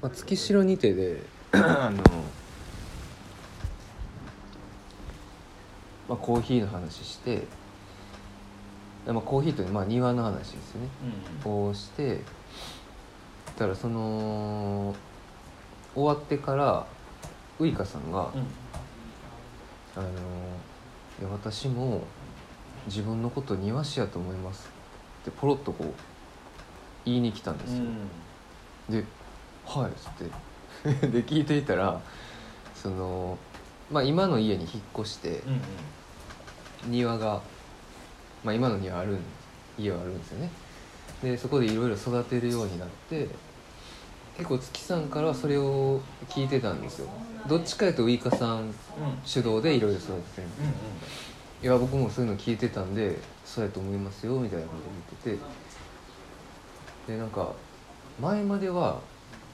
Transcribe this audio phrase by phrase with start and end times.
[0.00, 2.02] まあ、月城にてであの、
[6.08, 7.42] まあ、コーヒーの話して、
[9.06, 10.88] まあ、コーヒーというまあ庭の話ですよね。
[11.44, 12.20] うんをして
[13.56, 14.94] たらその
[15.94, 16.86] 終わってから
[17.58, 18.46] ウイカさんが、うん。
[19.96, 20.08] あの
[21.20, 22.04] いや私も
[22.86, 24.70] 自分のこと庭師やと思います
[25.22, 25.92] ってポロッとこう
[27.04, 27.84] 言いに来たんですよ、
[28.88, 29.04] で
[29.68, 30.48] 「はい」っつって。
[31.08, 32.00] で聞いていたら
[32.74, 33.36] その、
[33.90, 35.52] まあ、今の家に引っ越してうん
[36.84, 36.90] うん。
[36.92, 37.40] 庭が、
[38.44, 39.18] まあ、今の庭あるん
[39.76, 40.50] 家はあるんですよね。
[41.22, 43.28] でそこでいろいろ育てるようになって
[44.36, 47.08] 結構月さんからはそれを聞いてたんですよ。
[47.48, 48.72] どっちかいうとウイカさんうん
[49.24, 50.66] 主導でいろいろ育ててるみたい
[51.62, 57.12] いや僕もそういうの聞いてたんでそうやと思いますよみたいなこと言ってて。
[57.14, 57.52] でなんか
[58.20, 59.00] 前までは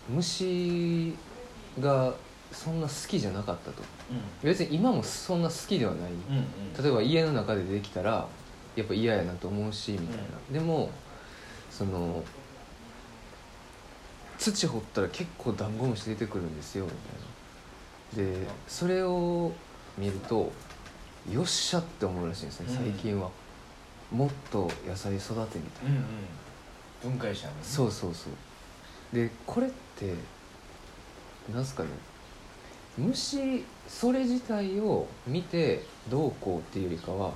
[0.09, 1.15] 虫
[1.81, 2.15] が
[2.53, 3.83] そんな好きじゃなかったと。
[4.43, 6.11] 別に今もそんな好きではない。
[6.13, 6.39] うんうん。
[6.39, 8.27] うん例えば家の中でできたら
[8.77, 10.91] やっぱ嫌やなと思うしみたいな、でも
[11.71, 12.23] その
[14.39, 16.85] 土掘ったら結構ダンゴムシ出てくるんですよ
[18.15, 18.41] みたいな。
[18.43, 19.53] でそれを
[19.97, 20.53] 見ると
[21.31, 22.77] よっしゃって思うらしいんですねうん。
[22.77, 23.31] 最近は、
[24.13, 25.97] もっと野菜育てみたいな、うん
[27.07, 27.13] うん。
[27.13, 27.59] 分解者のね。
[27.63, 29.15] そうそうそう。
[29.15, 29.84] でこれって
[31.53, 31.89] なんすかね。
[32.97, 37.33] 虫それ自体を見てどうこうっていうよりかは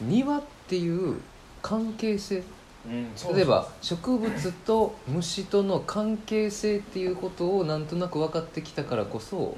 [0.00, 1.20] 庭っていう
[1.60, 2.42] 関係性。
[2.84, 9.42] うん例えば植物と虫との関係性っていうことをなんとなく分かってきたからこそうん。
[9.42, 9.52] うん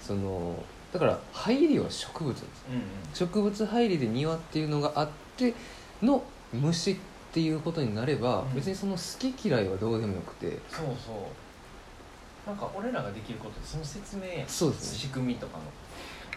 [0.00, 2.46] そのだから入りは植物です。
[2.70, 2.82] うん。
[3.14, 5.54] 植物入りで庭っていうのがあって
[6.02, 6.96] の虫っ
[7.32, 8.54] ていうことになれば、うん。
[8.54, 10.58] 別にその好き嫌いはどうでもよくて。
[10.68, 11.14] そうそう
[12.46, 14.98] なんか俺らができることってその説明やんそうですね。
[14.98, 15.64] 仕組みとかの。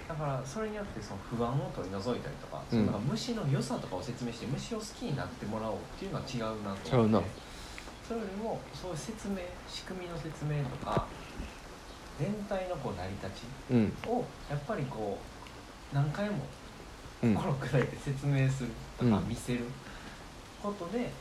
[0.08, 2.86] だからそれによってその不安を取り除いたりとか,、うん。
[2.86, 7.30] なんか虫の良さとかを説明して虫を好きになってもらおうっていうのは違うなと思って
[8.08, 9.36] それよりもそういう説明
[9.68, 11.06] 仕組みの説明とか
[12.18, 13.44] 全体のこう成り立ち
[13.74, 13.94] うん。
[14.08, 15.18] をやっぱりこ
[15.92, 16.38] う何回も
[17.22, 17.36] うん。
[17.36, 19.28] 心砕いて説明するとかうん。
[19.28, 19.66] 見せる
[20.64, 21.12] ことで、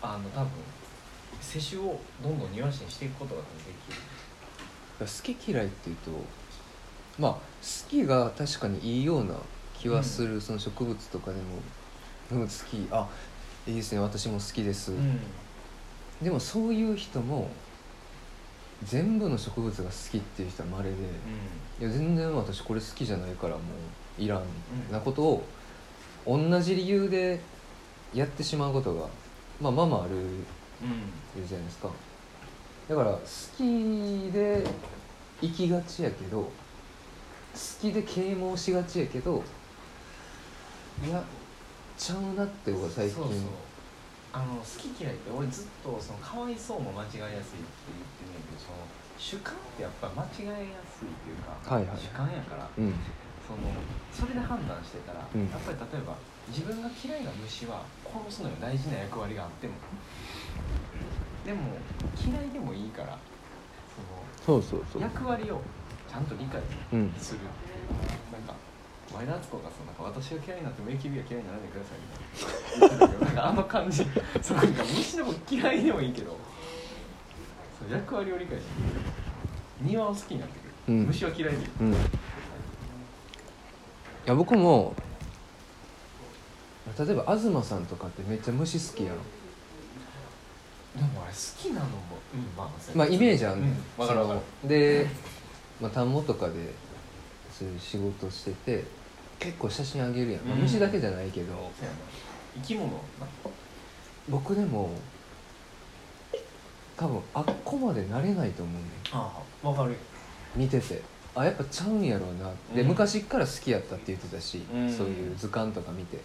[0.00, 0.50] あの多分
[1.44, 3.46] 世襲をどんどん庭師にしていくことがで
[3.86, 4.00] きる。
[5.00, 6.10] 好き嫌いっていうと
[7.18, 7.40] まあ好
[7.88, 9.34] きが確かにいいような
[9.78, 11.42] 気はする、その植物とかでも
[12.32, 12.88] 「うん好き。
[12.90, 13.08] あ
[13.66, 14.00] いいですね。
[14.00, 15.20] 私も好きです」うん。
[16.22, 17.50] でもそういう人も
[18.82, 20.96] 全部の植物が好きっていう人はまれで
[21.80, 23.60] いや全然私これ好きじゃないからも
[24.18, 24.42] ういらん
[24.90, 25.44] なことを
[26.26, 27.40] 同じ理由で
[28.14, 29.06] やってしまうことが
[29.60, 30.14] まあまあまあある
[30.84, 31.46] うん。
[31.46, 31.90] じゃないですか。
[32.88, 33.18] だから好
[33.56, 34.64] きで
[35.40, 36.50] 生きがちやけど好
[37.80, 39.42] きで啓蒙しがちやけど
[41.02, 41.22] いや
[41.96, 43.16] ちゃうなって僕は最近。
[43.16, 43.36] そうそう。
[44.34, 48.82] あの好き嫌いって俺ずっとそのかわいそうも間違いやすいって言ってんねんけどその
[49.16, 51.96] 主観ってやっぱ間違いやすいっていうか、はいはい。
[51.96, 52.92] 主観やからうん。
[53.46, 53.70] その
[54.10, 55.46] それで判断してたら、うん。
[55.48, 56.18] やっぱり例えば
[56.48, 59.74] 自分が嫌いな虫は殺すのに大事な役割があっても。
[61.44, 61.60] でも
[62.26, 63.18] 嫌いでもいいから
[64.46, 65.60] そそうそうその役割を
[66.10, 66.60] ちゃんと理解
[66.94, 67.12] うん。
[67.18, 67.40] する
[68.32, 68.54] なんか
[69.12, 71.98] 前田敦子がさなんか私が嫌いになっても AKB は嫌いにならないでください
[72.80, 74.06] みたいな言ってたけどなんかあの感じ
[74.40, 76.30] そうなんか虫でも嫌いでもいいけど
[77.78, 78.70] そう役割を理解して
[79.82, 81.06] 庭を好きになってくる、うん。
[81.06, 81.58] 虫は嫌いで。
[81.58, 81.92] いいうん。
[81.92, 81.96] い
[84.24, 84.94] や僕も
[86.98, 89.16] 例えば東さんとかってめっちゃ虫好きやん
[90.96, 91.92] でもあれ好きなのも
[92.34, 94.68] うんまあまあイメージあるねうんわかるわかる。
[94.68, 95.06] で、
[95.80, 96.52] まあ、田んぼとかで
[97.50, 98.84] そういう仕事してて
[99.38, 100.62] 結構写真あげるやん、まあうん。
[100.62, 101.52] 虫だけじゃないけど。
[101.52, 101.56] そう
[101.86, 101.96] やな。
[102.56, 103.00] 生き物な。
[104.28, 104.90] 僕でも
[106.96, 109.96] 多分あっこまでなれないと思うねああわかる。
[110.54, 111.02] 見てて
[111.36, 112.50] あやっぱちゃうんやろうな。
[112.74, 112.88] で、うん。
[112.88, 114.92] 昔っから好きやったって言ってたし、うん。
[114.92, 116.18] そういう図鑑とか見て。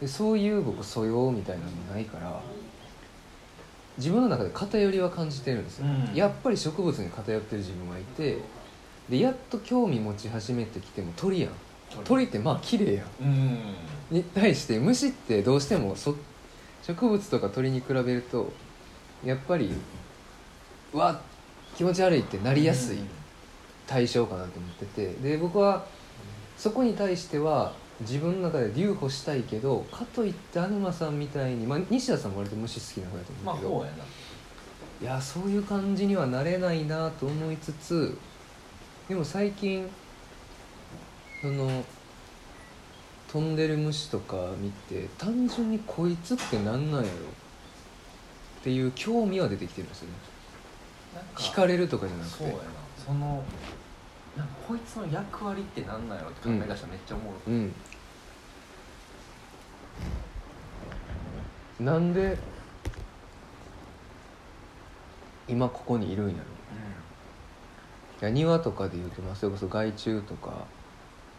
[0.00, 2.40] でそういう僕素養みたいなのないから
[3.98, 6.14] 自分の中で偏りは感じてるんですよ、うん。
[6.14, 8.38] やっぱり植物に偏ってる自分がいて
[9.08, 11.50] でやっと興味持ち始めてきても鳥やん。
[12.04, 12.24] 鳥。
[12.24, 13.06] ってまあ綺麗やん。
[13.22, 13.58] うん。
[14.10, 16.16] に対して虫ってどうしてもそ
[16.82, 18.52] 植物とか鳥に比べると
[19.24, 19.72] やっぱり
[20.92, 21.20] うわ
[21.76, 22.98] 気持ち悪いってなりやすい
[23.86, 25.14] 対象かなと思ってて。
[25.14, 25.84] で僕は
[26.56, 34.04] そこに対しては自分の中で留保したいけどかといってアヌマさんみたいに、まあ、西田さんも割と虫好きな方だとまあ思うけど、こうやな。
[35.00, 38.16] いやそういう感じにはなれないなと思いつつ
[39.08, 39.88] でも最近
[41.40, 41.84] その
[43.32, 47.08] 飛んでる虫とか見て単純にこいつってなんなんやろ？
[48.60, 50.14] っていう興味は出てきてるんですよね。
[51.34, 52.60] 惹かれるとかじゃなくそうやな。
[52.60, 52.66] て
[53.04, 53.42] その
[54.36, 57.58] なんかこいつの役割ってなんなんやろって考え出したらめっちゃおもろい、う
[61.82, 61.84] ん。
[61.84, 62.38] なんで
[65.48, 66.38] 今ここにいるんやろ。
[68.20, 70.66] いや庭とかでいうと、まあ、それこそ害虫とか。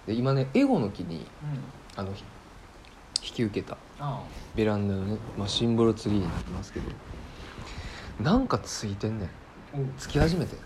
[0.06, 1.26] で今ねエゴの木に
[1.96, 2.26] あのひ
[3.24, 3.78] 引き受けた。
[4.00, 4.22] あ
[4.54, 6.92] ベランダのね、まあ、シンボルツリーになってますけど。
[8.20, 9.30] なんかついてんねん。
[9.98, 10.58] つき始めて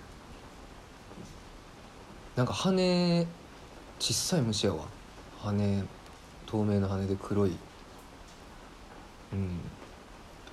[2.38, 3.26] なんか羽
[3.98, 4.86] 小さい虫やわ。
[5.40, 5.84] 羽
[6.46, 7.58] 透明な羽で黒い。
[9.34, 9.60] うん。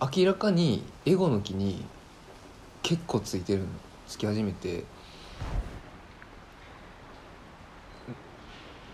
[0.00, 1.84] 明らかにエゴの木に
[2.82, 3.66] 結構ついてるの。
[4.08, 4.84] つき始めて。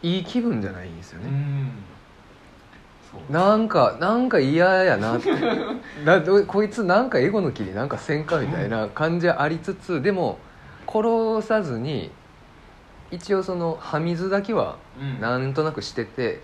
[0.03, 1.31] いい気分じゃないんですよね、
[3.29, 5.31] なんかなんか嫌やなって。
[6.49, 10.39] こいつなんかエゴの木になんかせんかみたいな感じはありつつでも
[10.89, 12.11] 殺さずに
[13.11, 15.21] 一応その葉水だけはうん。
[15.21, 16.41] なんとなくしてて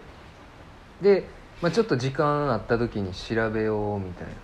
[1.01, 1.29] で、
[1.63, 4.35] まあ、ちょっと時間あった時に調べようみたいな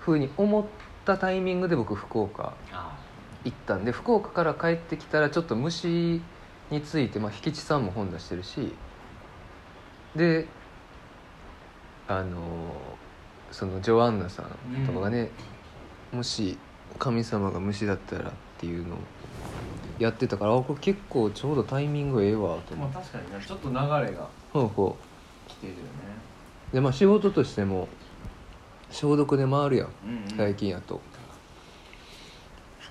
[0.00, 0.64] 風に思っ
[1.04, 2.98] たタイミングで僕福岡あ
[3.44, 6.20] 行ったんで福岡から帰ってきたらちょっと虫
[6.70, 8.74] について、まあ、引地さんも本出してるし
[10.14, 10.46] で
[12.06, 12.38] あの
[13.50, 15.30] そのジョアンナさんとかがね、
[16.12, 16.58] もし
[16.98, 18.98] 神様が虫だったらっていうのを
[20.00, 23.80] やってたからあこれ結構ちょうどタイミングええわと思って、まあ確かにねちょっと流れ
[24.16, 24.96] がほうほ
[25.46, 25.84] 来てるよね。
[26.72, 27.86] うでまあ仕事としても
[28.90, 29.88] 消毒で回るやん。
[29.88, 30.36] うんうん。
[30.36, 31.00] 最近やと、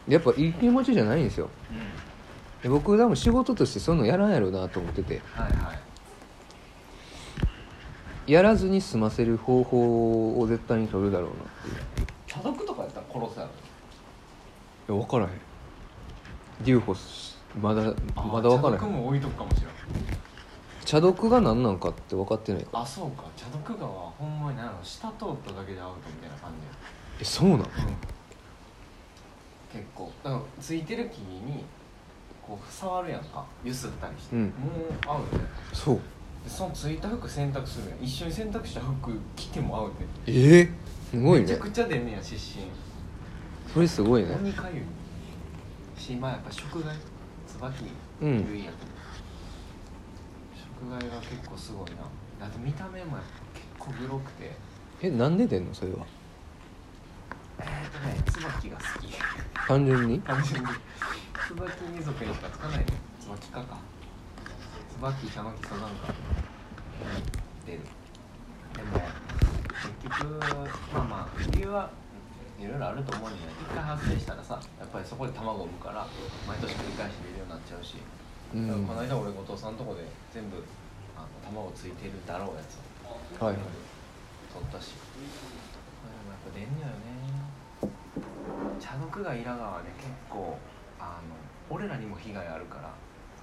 [0.08, 1.50] やっぱいい気持ちじゃないんですよ。
[1.72, 2.62] うん。
[2.62, 5.22] で僕多分仕事としてそういうのやらんやろうなと思ってて。
[5.34, 5.80] はいはい。
[8.32, 11.38] やらずに済ませる方法を絶対に取るだろうなっ
[11.96, 12.08] ていう。
[12.28, 13.52] 茶毒とかやったら殺すやろ。
[14.96, 15.49] いや分からへん
[16.62, 19.70] デューホスまだあまだ分からへん茶毒も置いとくかもしれん。
[20.86, 22.68] 茶毒が何なんかって分かってない。
[22.74, 23.24] あそうか。
[23.38, 26.52] 茶毒がはほんまに何やろ下通っただけでアウトみたいな感
[27.22, 27.70] えそうなんじや
[29.72, 30.12] 結構。
[30.24, 31.64] だからついてる木に
[32.42, 33.46] こう触るやんか。
[33.64, 34.44] ゆすったりして、うん。
[34.46, 34.54] もう
[35.08, 36.00] アウトやそう。
[36.44, 38.04] でそのついた服洗濯するやん。
[38.04, 40.70] 一緒に洗濯した服着てもアウトやええ
[41.12, 41.46] すごいね。
[41.46, 42.64] めちゃくちゃ出んねや湿疹
[43.74, 44.36] それすごいね。
[44.42, 44.84] 鬼かゆい
[46.00, 46.96] しまあやっぱ食害
[47.46, 47.92] 椿
[48.22, 48.48] うん食
[50.90, 51.98] 害が結構すごいな。
[52.40, 53.18] だって見た目も
[53.54, 54.56] 結構グロくて。
[55.02, 55.74] えなんで出んの？
[55.74, 56.06] それは。
[57.60, 59.14] えーっとね椿が好き。
[59.68, 60.22] 単純に？
[60.22, 60.68] 単純に。
[61.48, 62.86] 椿二族にしかつかないの
[63.20, 63.78] 椿科か。
[64.98, 65.88] 椿茶の木サザンカ
[67.66, 67.80] 出る。
[68.76, 69.02] でも
[70.02, 70.40] 結局
[70.94, 71.92] まあまあ理由は
[72.60, 76.06] いろいろあると思うんだけど一回発生したらさやっぱりそこで卵を産むから
[76.48, 77.96] 毎年繰り返して出るようになっちゃうし、
[78.54, 78.86] うん。
[78.86, 80.04] この間俺後藤さんのとこで
[80.34, 80.60] 全部
[81.16, 82.76] あの卵ついてるだろうやつ
[83.08, 83.56] をはい。
[83.56, 83.64] はい
[84.50, 84.98] 取ったし。
[86.02, 87.14] まあでもやっぱ出んのよね。
[88.82, 90.58] 茶毒がイラがはね結構
[91.00, 91.38] あの
[91.70, 92.90] 俺らにも被害あるから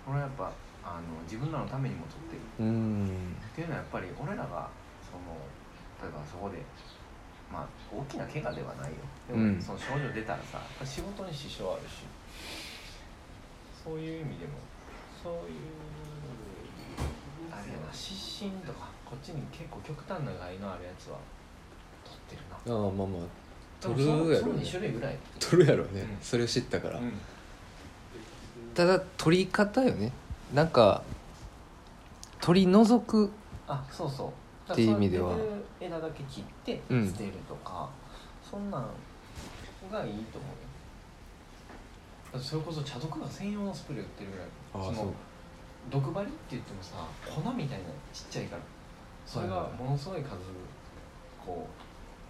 [0.04, 0.50] 俺はやっぱ
[0.82, 2.66] あの自分らのためにも取ってる。
[2.66, 3.06] うん。
[3.06, 4.68] っていうのはやっぱり俺らが
[5.00, 5.38] その
[6.02, 6.58] 例えばそこで
[7.52, 8.96] まあ大きな怪我ではないよ。
[9.28, 9.62] でも、うん。
[9.62, 12.04] その症状出たらさ仕事に支障あるし。
[13.84, 14.58] そういう意味でも
[15.22, 15.40] そういう
[17.52, 21.18] あれやな失神とかこっちに結構極端な害のあるやつは
[22.04, 22.56] 取ってるな。
[22.74, 23.28] ああまあまあ
[23.80, 25.16] 取るやその2ね種類ぐらい。
[25.38, 26.18] 取るやろうね、うん。
[26.20, 27.12] それを知ったから、うん。
[28.74, 30.10] ただ取り方よね。
[30.52, 31.02] なんか
[32.40, 33.30] 取り除く。
[33.68, 34.30] あそうそう
[34.72, 35.34] っていう意味では。
[35.80, 37.06] 枝だけ切ってうん。
[37.08, 37.88] 捨てるとか、
[38.48, 38.82] そんなん
[39.90, 40.48] がいいと思
[42.32, 42.42] うよ。
[42.42, 44.46] それこそ茶毒が専用のスプレー売ってるぐらい。
[44.74, 45.06] ああそう。
[45.06, 45.12] の
[45.90, 48.62] 毒針って言ってもさ粉みたいなちっちゃいから。
[49.24, 50.30] それがものすごい数
[51.44, 51.66] こ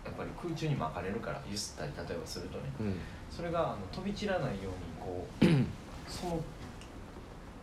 [0.05, 2.65] うやっぱり空中に巻かれるからゆすったり例えばするとね。
[2.81, 2.97] うん。
[3.31, 5.45] それがあの飛び散らないようにこう
[6.11, 6.41] その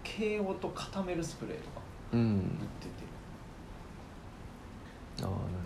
[0.04, 1.82] 毛ごと固めるスプレーとか
[2.14, 2.20] うん。
[2.20, 2.42] 売っ
[2.80, 3.13] てて
[5.22, 5.64] ああなる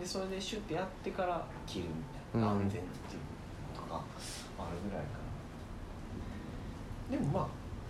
[0.00, 1.90] でそれでシュッてやってから切るみ
[2.32, 2.60] たいな、うん。
[2.60, 4.02] 安全っていうのとか
[4.58, 5.10] あるぐらいか
[7.10, 7.18] な。
[7.18, 7.48] でもまあ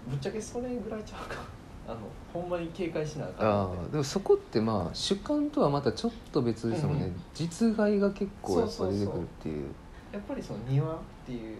[0.08, 1.36] ぶっちゃけそれぐらいちゃうか。
[1.88, 1.98] あの
[2.32, 7.08] ほんまに警戒しなあかんあでもそこってまあ主観とはまたちょっと別ですもんね、うん。
[7.08, 9.68] うん実害が結構やっぱ出てくるっていう。
[10.12, 11.56] やっぱりその庭っていう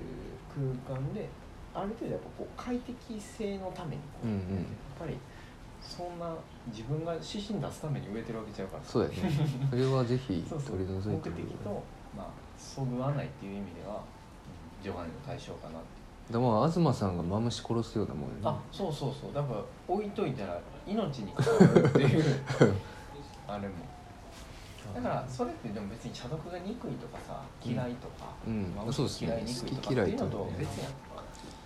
[0.86, 1.28] 空間で
[1.74, 4.38] ある程度やっぱこう快適性のためにこう、うんうん。
[4.38, 4.64] やっ
[4.98, 5.16] ぱり
[5.80, 6.34] そんな
[6.68, 9.16] 自分が指針出すために植えてるわけちゃうからそうやね。
[9.70, 11.82] それはぜひ 取り除い目的てみると、
[12.16, 12.26] まあ、
[12.58, 16.32] そぐわないっていう意味ではうん除外の対象かなって。
[16.32, 18.40] でも東さんがマムシ殺すようなもんよね。
[18.44, 19.32] あそうそうそう。
[19.34, 22.24] だから置いといたら命に関わるっていう
[23.48, 23.74] あれも。
[24.94, 28.72] だからそれってでも別に茶読が憎いとかさ嫌いとか、うん。
[28.76, 29.28] まあそうですね。
[29.28, 30.92] 嫌い憎いとかっていうのと別やん。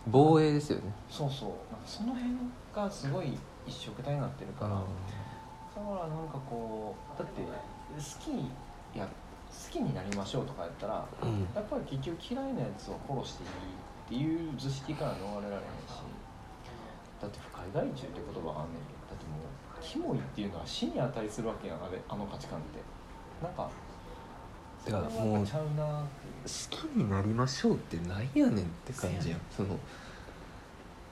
[0.06, 0.84] 防衛ですよね。
[1.10, 1.48] そうそう。
[1.72, 2.32] なんかその辺
[2.74, 4.86] がすごい一色体になってるからだか
[5.74, 7.48] らなんかこうだって好
[8.20, 9.10] きや好
[9.70, 11.46] きになりましょうとかやったらうん。
[11.54, 16.00] やっぱり結局嫌いなやつを殺していいっていう図式から逃れられへんし
[17.20, 22.80] だって不快害虫って言葉があんねんけどだってもうキモいっていうのは死に値するわけやんあれあの価値観って。
[23.42, 23.68] なんか
[24.82, 26.06] それはやっぱちゃう好
[26.70, 29.40] きになりましょうってなんやねんって感じやん。
[29.50, 29.78] その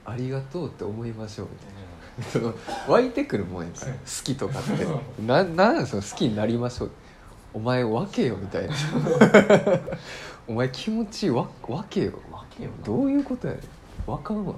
[0.05, 1.83] ありがとうって思いましょうみたいな。
[2.31, 2.53] その
[2.87, 4.85] 湧いてくるもんやから好きとかって。
[5.25, 6.91] ななんその好きになりましょう。
[7.53, 8.75] お前分けよみたいな。
[10.47, 12.13] お前気持ちわ分けよ。
[12.31, 12.85] わけよな。
[12.85, 13.63] どういうことやねん。
[14.05, 14.55] 分かんわ。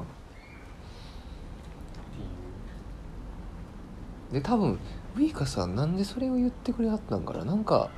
[4.32, 4.80] で多分
[5.18, 7.46] ウイカさんなんでそれを言ってくれはったんかな。
[7.46, 7.90] なんか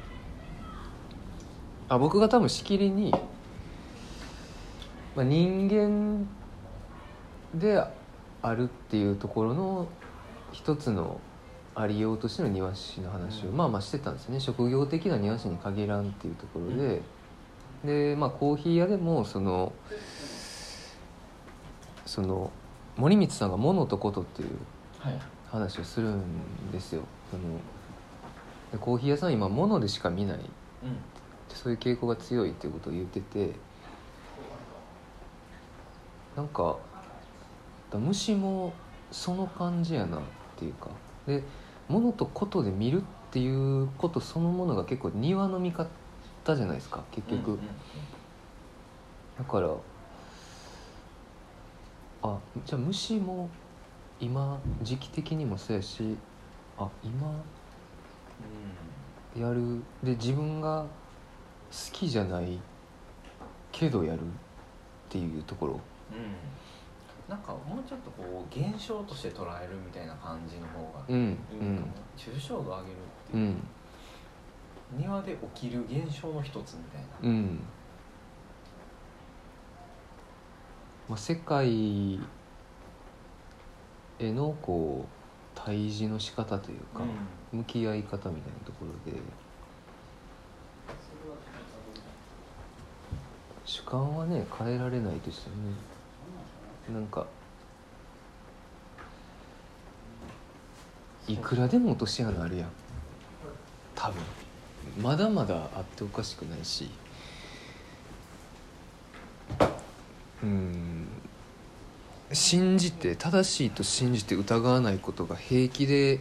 [1.90, 3.12] あ僕が多分しきりに、
[5.16, 6.28] まあ、人間
[7.54, 7.84] で
[8.42, 9.88] あるっていうところの
[10.52, 11.20] 一つの
[11.76, 13.58] ありようとしての庭師の話を、うん。
[13.58, 14.40] まあまあしてたんですね。
[14.40, 17.02] 職業的な庭師に限らんっていうところで、
[17.84, 19.72] でまあコーヒー屋でもその
[22.06, 22.52] その
[22.96, 24.50] 森光さんが「物とこと」っていう
[25.00, 25.20] はい。
[25.50, 27.04] 話をするんですよ。
[27.32, 27.44] その
[28.72, 30.38] でコーヒー屋さんは今物でしか見ない。
[30.38, 30.44] うん。
[31.50, 33.54] そういう傾向が強いっていうことを言ってて。
[36.36, 36.76] なんかだ
[37.94, 38.74] 虫も
[39.12, 40.22] その感じやなっ
[40.58, 40.90] ていうか。
[41.26, 41.44] で
[41.88, 43.50] 物とことで見るってい
[43.82, 45.88] うことそのものが結構庭の見方
[46.46, 47.60] じゃないですか結局、うんうん
[49.38, 49.70] だから
[52.24, 53.48] あじゃあ虫も
[54.20, 56.18] 今時期的にもそうやし
[56.76, 57.32] あ今
[59.40, 59.84] やる。
[60.04, 60.88] で自分が好
[61.92, 62.58] きじゃない
[63.72, 64.24] けどやるっ
[65.10, 65.74] ていうところ。
[65.74, 65.80] うん
[67.28, 72.96] なんかもうちょっとこう現象として捉えるみたいな感じの方がうんいいかも、抽象度を上げる
[73.28, 73.68] っていう、うん。
[74.98, 77.60] 庭で起きる現象の一つみたいな、うん、
[81.10, 82.20] まあ、世界
[84.20, 85.08] へのこう
[85.54, 87.02] 対峙の仕方というか、
[87.52, 89.20] 向き合い方みたいなところで
[93.66, 95.97] 主観はね変えられないとしてもね
[96.94, 97.26] なんか
[101.28, 102.70] いくらでも落とし穴あるやん。
[103.96, 104.22] 多分。
[105.02, 106.90] まだまだあっておかしくないし。
[110.42, 111.08] うん。
[112.32, 116.20] 信じて正しいと信じて疑わないことが平気で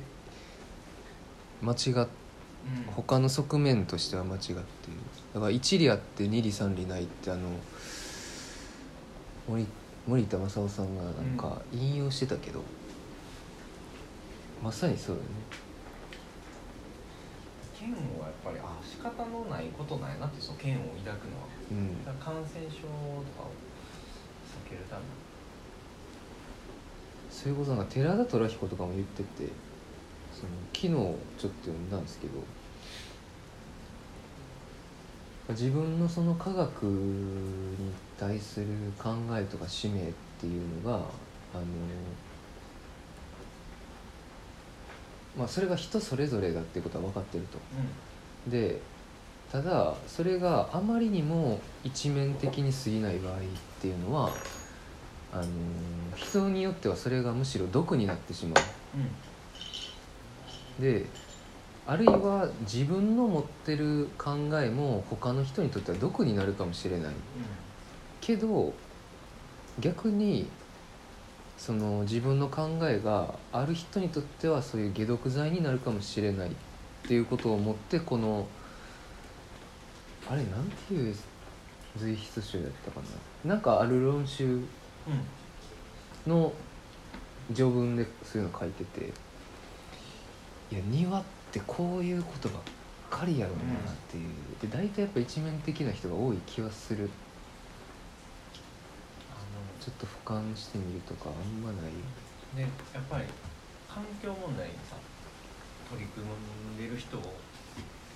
[1.62, 2.08] 間違っ
[2.66, 2.92] うん。
[2.94, 4.62] 他の側面としては間違っている。
[5.34, 7.48] だから一理あって二理三理ないってあの
[9.48, 9.66] 森
[10.06, 12.62] 森田正夫さんがなんか引用してたけど、
[14.62, 15.34] まさにそうだよね。
[17.78, 21.48] 嫌悪はやっぱりあ仕方のないことなんやなってその嫌悪を抱くのは。
[21.72, 22.04] うん。
[22.04, 23.50] だから感染症とかを
[24.66, 25.02] 避けるため。
[25.02, 25.08] に
[27.28, 29.50] そういうことなんか寺田虎彦とかも言ってて
[30.32, 32.34] その昨日ちょっと読んだんですけど。
[35.50, 38.66] 自分のその科学に対する
[38.98, 40.98] 考えとか使命っていうのがあ
[41.58, 41.64] の
[45.36, 47.58] まあそれが人それぞれだっていうことは分かってると。
[48.50, 48.80] で
[49.52, 53.38] ただそれがあまりにも一面的に過ぎない場合っ
[53.80, 54.30] ていうのは
[55.32, 55.44] あの
[56.16, 58.60] 人によってはそれがむしろ毒になってしま
[58.94, 58.98] う。
[58.98, 59.06] んうん。
[59.06, 61.06] うで
[61.86, 67.12] あるいは自分の持ってる考えも他の人にとっては毒になるかもしれない
[68.26, 68.72] けど
[69.78, 70.48] 逆に
[71.56, 76.52] その自分の考えがある人にとってはそういう解毒剤になるかもしれないっ
[77.06, 78.48] ていうことを思ってこの
[80.28, 81.14] あれなんていう
[81.96, 83.00] 随筆集だったか
[83.44, 83.50] な。
[83.54, 84.62] なんかある論集うん。
[86.26, 86.52] の
[87.54, 89.12] 序文でそういうの書いてて
[90.72, 92.56] いや庭ってこういうことが
[93.08, 94.24] かりやろうなっていう、
[94.60, 97.08] で大体やっぱ一面的な人が多い気はする
[99.86, 101.94] ちょっと俯瞰してみるとかあんまない？
[102.58, 103.24] でやっぱり
[103.86, 104.98] 環境問題にさ
[105.88, 107.22] 取り組んでる人を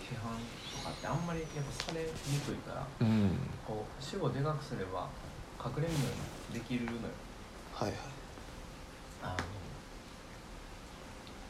[0.02, 2.10] 批判とかってあんまりやっぱされに
[2.42, 3.38] くいからうん。
[3.62, 5.06] こう主語でかくすれば
[5.62, 6.10] 隠れるよ
[6.50, 7.14] うにできるのよ
[7.72, 7.98] はいはい。
[9.22, 9.36] あの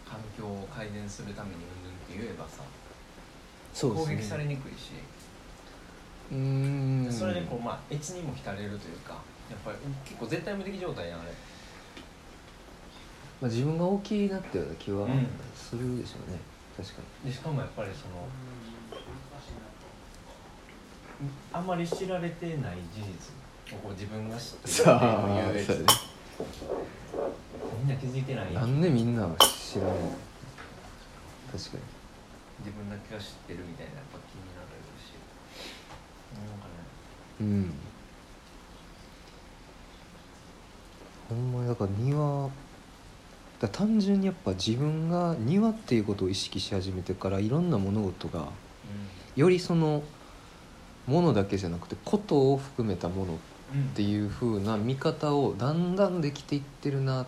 [0.05, 2.69] 環境を改善するためにうんぬんって言えばさ、ね。
[3.73, 4.91] 攻撃されにくいし、
[6.31, 7.11] うーん。
[7.11, 11.31] それでこうまあ越にも浸れるというかやっぱり結構絶対無敵状態やんあれ。
[13.41, 15.27] まあ、自分が大きいなってような気はうん。
[15.57, 16.39] するでしょうね、
[16.77, 18.29] 確かでしかもやっぱりその
[21.53, 25.87] あんまり知られてない事実をこう自分が知ってるっていうね。
[27.79, 28.53] みんな気づいてない。
[28.53, 29.95] なんでみんなは知らない
[31.53, 31.83] 確かに。
[32.61, 35.15] 自分だけが知ってるみたいなやっぱ気になるし。
[36.35, 36.73] なんかね。
[37.41, 37.73] うん
[41.35, 42.51] ほんまにだから庭
[43.61, 48.49] だ単純にやっぱ自分が庭っていうことを意識し始めてからいろんな物事が
[49.37, 50.03] よりその
[51.07, 53.37] ものだけじゃなくてことを含めたものっ
[53.75, 57.27] うんていう風な見方をだんだんできていってるな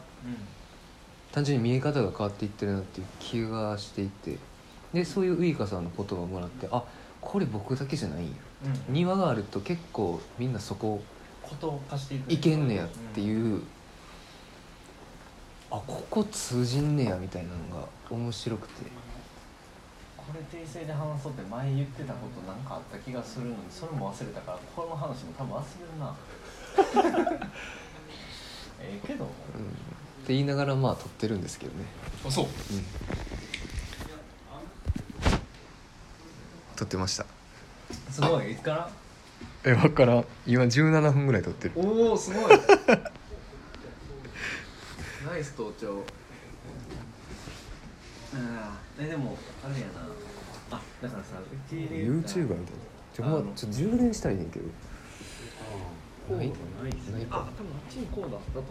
[1.31, 4.39] 単純に見え方が変わっていってるなっていう気がしていて
[4.93, 6.83] でそういうウイカさんの言葉をもらってあ
[7.21, 8.33] これ僕だけじゃないんや。
[8.65, 8.71] うん。
[8.73, 11.03] うん庭があると結構みんなそこ
[12.29, 13.63] いけんねやっていう、
[15.73, 18.85] あここ通じんねやみたいなのが面白くて。
[20.19, 26.15] これ訂正で話そうって前言ってたことなんかあった気がするのにそれも忘れたからこの話も多分忘れるな。
[28.81, 29.25] ええけど。
[29.25, 29.31] うん。
[29.31, 29.33] っ
[30.25, 31.87] て言いながらまあ撮ってるんですけどね。
[32.27, 32.45] あそう。
[32.45, 32.53] うん。
[36.77, 37.25] 撮ってました。
[38.11, 38.53] すごい。
[38.53, 38.91] いつから？
[39.65, 40.25] え分からん。
[40.47, 41.73] 今17分ぐらい撮ってる。
[41.77, 42.61] おおすごい。
[42.87, 42.97] ナ
[45.43, 46.05] イス盗聴
[48.35, 50.07] あえでもあれやな。
[50.71, 53.53] あだからさうちで YouTuber みたいなちょ,、まあの。
[53.53, 54.67] ちょ充電したいねんけど。
[56.29, 56.55] こうないない。
[56.55, 56.55] っ
[56.95, 58.71] すあ多分あっちにこうだだと思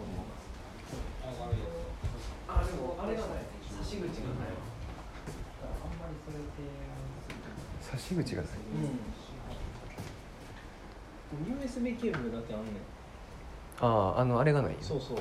[2.48, 3.28] あでもあれがない。
[3.68, 4.64] 差し口がないわ。
[5.84, 6.48] あんまりそれって
[7.82, 8.50] 差し口がない。
[11.36, 11.54] うん。
[11.60, 12.74] USB ケーブルだけあんねん。
[13.80, 14.76] あああのあれがない？
[14.80, 15.18] そうそう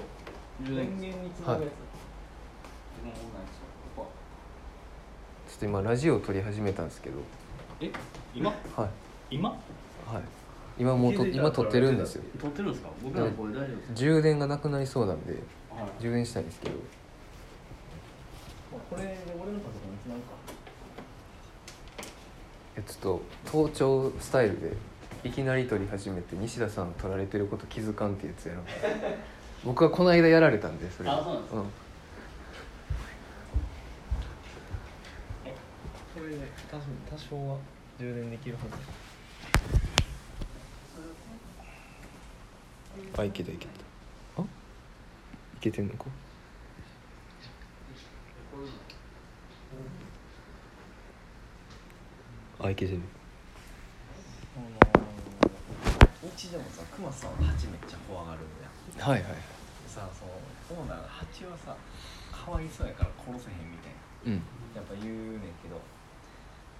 [0.65, 1.71] 電源につなぐやつ、
[5.50, 7.17] ちょっと今ラジオを撮り始めたんですけど。
[7.80, 7.91] え？
[8.36, 8.50] 今？
[8.50, 8.89] はい。
[9.36, 9.50] 今？
[9.50, 9.60] はい。
[10.78, 12.24] 今もうと今撮ってるんですよ。
[12.39, 12.89] 撮ってるんですか？
[13.04, 13.93] 僕らの声大丈夫ですか？
[13.95, 15.41] 充電がなくなりそうなんではい。
[16.00, 16.76] 充電したいんですけど。
[18.71, 20.28] まあこれで俺のパソコンにつなぐか。
[22.78, 23.21] えちょっと
[23.52, 24.78] 盗聴スタイルで
[25.24, 28.62] いきなり撮り始めて西田さん撮られてること気づかんってやつやろ
[29.63, 31.10] 僕はこの間やられたんでそれ。
[31.10, 31.62] あそうなんですか？
[31.62, 31.65] ん。
[36.13, 36.36] これで
[36.69, 37.58] 多分多少は
[38.00, 38.67] 充電できるはず。
[43.21, 43.71] あいけたいけた。
[44.41, 44.43] あ？
[44.43, 44.45] い
[45.62, 46.06] けてんのか？
[52.63, 53.00] あいけてる
[54.56, 58.71] あのー、うちでもさクマさんは蜂めっちゃ怖がるんだよ。
[58.97, 59.38] はいはい
[59.86, 61.75] さそのオーナーが蜂はさ
[62.32, 63.93] かわいそうやから殺せへんみたい
[64.25, 64.34] な。
[64.34, 64.41] うん。
[64.71, 65.75] やっぱ言うねんけど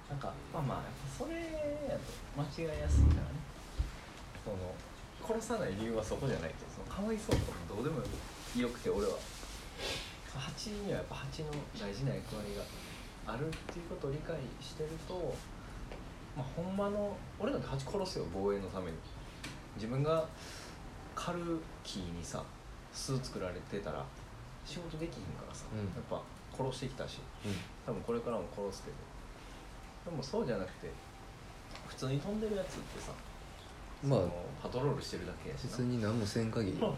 [0.10, 1.36] なんかまあまあやっぱそれ
[1.92, 2.08] やと
[2.40, 3.38] 間違いやすいからね。
[4.42, 4.74] その
[5.22, 6.66] 殺さない理由はそこじゃないと。
[6.72, 9.20] そのかわいそうとかもどうでもよくて俺は。
[10.32, 12.64] 蜂にはやっぱ蜂の大事な役割が
[13.34, 15.36] あるっていうことを理解してると
[16.38, 18.98] まあほんまの俺なんて蜂殺すよ防衛のために
[19.76, 20.26] 自分が
[21.16, 22.44] 狩る木にさ
[22.94, 24.06] 巣作られてたら
[24.66, 25.80] 仕事できひんからさ、うん。
[25.80, 26.22] やっぱ
[26.56, 27.54] 殺してきたしうん。
[27.86, 30.90] 多分これからも殺すけどでもそうじゃなくて
[31.88, 33.12] 普通に飛んでるやつってさ
[34.04, 34.20] まあ
[34.62, 36.92] パトロールしてるだけやし通に何もせん限り基本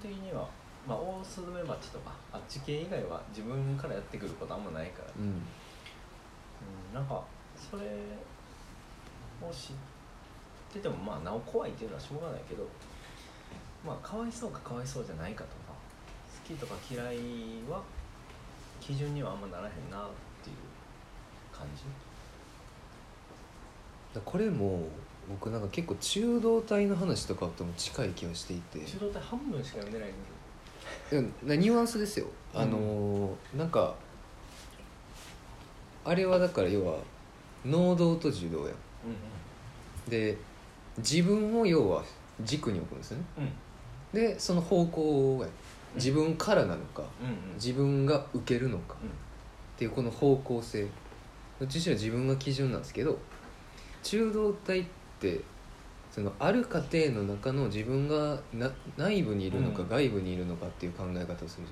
[0.00, 0.46] 的には
[0.86, 5.24] まあオオスズメバチとかあっち系以外は自分からやってくることあんまないから、うん。
[5.26, 5.28] う
[6.92, 7.22] ん、なんか
[7.56, 7.82] それ
[9.42, 9.76] を知っ
[10.72, 12.66] ててもまあなお怖いっていうのはしょうがないけど
[13.86, 15.72] まあかわいそうかかわいそうじゃないかとか
[16.48, 17.16] 好きとか嫌い
[17.68, 17.82] は
[18.80, 20.08] 基準にはあんまならへんなっ
[20.42, 20.56] ていう
[21.56, 21.84] 感じ。
[24.14, 24.88] だこれも
[25.28, 28.80] 僕なんか結構中道体の話とかとも近い気がしていて。
[28.80, 30.16] 中道体半分しか読んでないんだ
[31.12, 33.94] いやなニュアンスですよ、あのーなんか
[36.04, 36.98] あれはだから要は
[37.64, 38.74] 能動と受動や
[40.06, 40.10] うん。
[40.10, 40.36] で
[41.00, 42.04] 自分を要は
[42.42, 43.24] 軸に置くんですよね。
[43.38, 44.20] うん。
[44.20, 45.48] でその方向や
[45.94, 47.02] 自分からなのか
[47.54, 50.86] 自分が受けるのかっていうこの方向性。
[51.58, 53.18] どっちにしろ自分が基準なんですけど
[54.02, 54.84] 中道体っ
[55.20, 55.42] て
[56.10, 59.88] そのある過程の中の自分がな内部にいるのかうん。
[59.88, 61.66] 外部にいるのかっていう考え方をする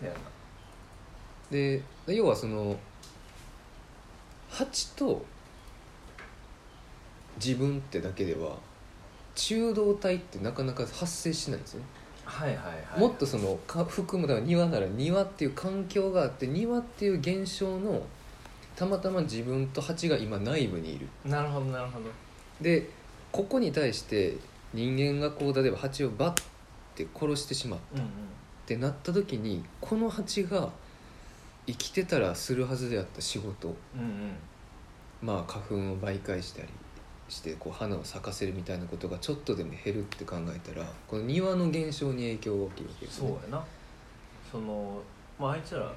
[0.00, 0.34] じゃないですか。
[1.50, 2.76] で要はその
[4.48, 5.24] 蜂と
[7.36, 8.56] 自分ってだけでは
[9.34, 11.86] 中道体ってなかなか発生しないんですよね、
[12.24, 13.00] はいはいはい。
[13.00, 18.02] もっとそのか含むだから庭なら庭っていう環境があって庭っていう現象の
[18.76, 21.06] たまたま自分と蜂が今内部にいる。
[21.24, 22.06] なるほどなるほど。
[22.60, 22.88] で
[23.32, 24.36] ここに対して
[24.72, 26.42] 人間がこう例えば蜂をバッ
[26.94, 28.06] て殺してしまううんうん。
[28.06, 28.08] っ
[28.66, 30.70] てなった時にこの蜂が
[31.66, 33.74] 生きてたらするはずであった仕事。
[33.94, 34.32] うんうん。
[35.22, 36.68] まあ花粉を媒介したり
[37.28, 43.64] してこう花を咲かせるみたいなことがちょっとでも減るって考えたらこの庭の現象に影響が起きるわけですそうねやな。
[44.50, 45.00] その
[45.38, 45.92] まああいつら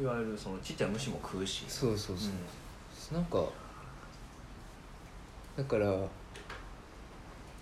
[0.00, 1.64] いわゆるそのちっちゃい虫も食うし。
[1.68, 2.32] そうそうそう。
[3.12, 3.44] う、なんか
[5.56, 5.96] だから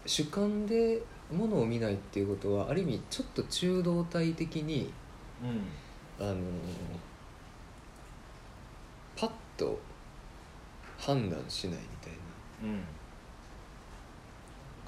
[0.06, 4.92] 主観でものを見ないっていうことはある意味ちょっと中道体的に
[5.42, 6.30] んうん。
[6.30, 6.40] あの
[9.14, 9.78] パッと
[10.98, 12.12] 判断しないみたい
[12.62, 12.72] な。
[12.72, 12.80] うん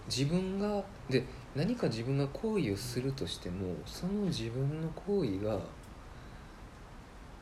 [0.06, 5.58] 自分がで何か自分が行為をするとしてもその自分の行為が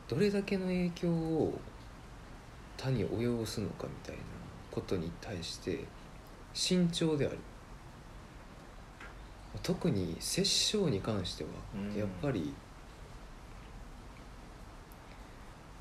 [0.07, 1.59] どれだけの影響を
[2.77, 4.21] 他に及ぼすのかみたいな
[4.71, 5.85] ことに対して
[6.53, 7.37] 慎重である。
[9.61, 11.95] 特に殺生に関してはうん。
[11.95, 12.53] やっぱり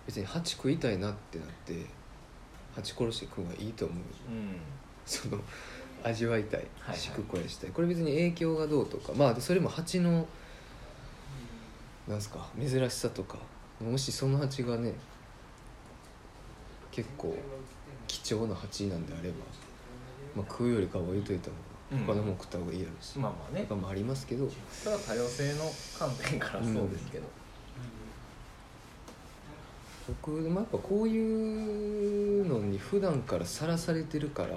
[0.06, 1.86] 別に蜂食いたいなってなって
[2.74, 3.98] 蜂殺して食うのはいいと思う。
[4.30, 4.56] うん。
[5.06, 5.38] その
[6.04, 7.70] 味わいたいはい食肥やしたい。
[7.70, 9.12] これ別に影響がどうとか。
[9.14, 10.26] まあそれも蜂の
[12.08, 13.38] なんすか珍しさとか。
[13.80, 14.92] もしその蜂がね
[16.90, 17.36] 結構
[18.06, 19.36] 貴重な蜂なんであれば、
[20.36, 21.52] まあ、食うよりかは置いといた方
[21.92, 22.06] うん。
[22.06, 23.62] が他のもん食った方がいいやろうし、まあまあね。
[23.62, 24.48] とかもありますけど。
[24.70, 27.24] それは多様性の観点からそうですけど、
[30.08, 34.56] 僕でもやっぱこういうのに普段からさらされてるから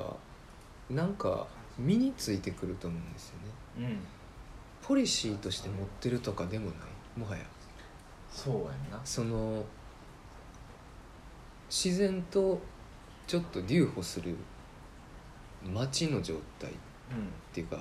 [0.90, 3.36] なんか身についてくると思うんですよ
[3.84, 3.90] ね。
[3.90, 4.00] うん。
[4.82, 6.72] ポリシーとして持ってるとかでもな
[7.18, 7.20] い？
[7.20, 7.44] もはや。
[8.32, 9.02] そうやんな。
[9.04, 9.64] その
[11.70, 12.62] 自然と
[13.26, 14.36] ちょっと留保する
[15.74, 17.80] 街の状態っうていうか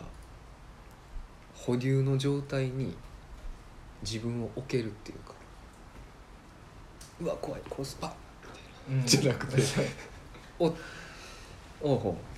[1.54, 2.96] 保留の状態に
[4.02, 5.34] 自分を置けるっていうか
[7.20, 8.06] うわ怖い殺すパ
[8.88, 8.94] ッ！
[8.94, 9.62] ん、うん、じゃなくて
[10.58, 12.33] おおうほう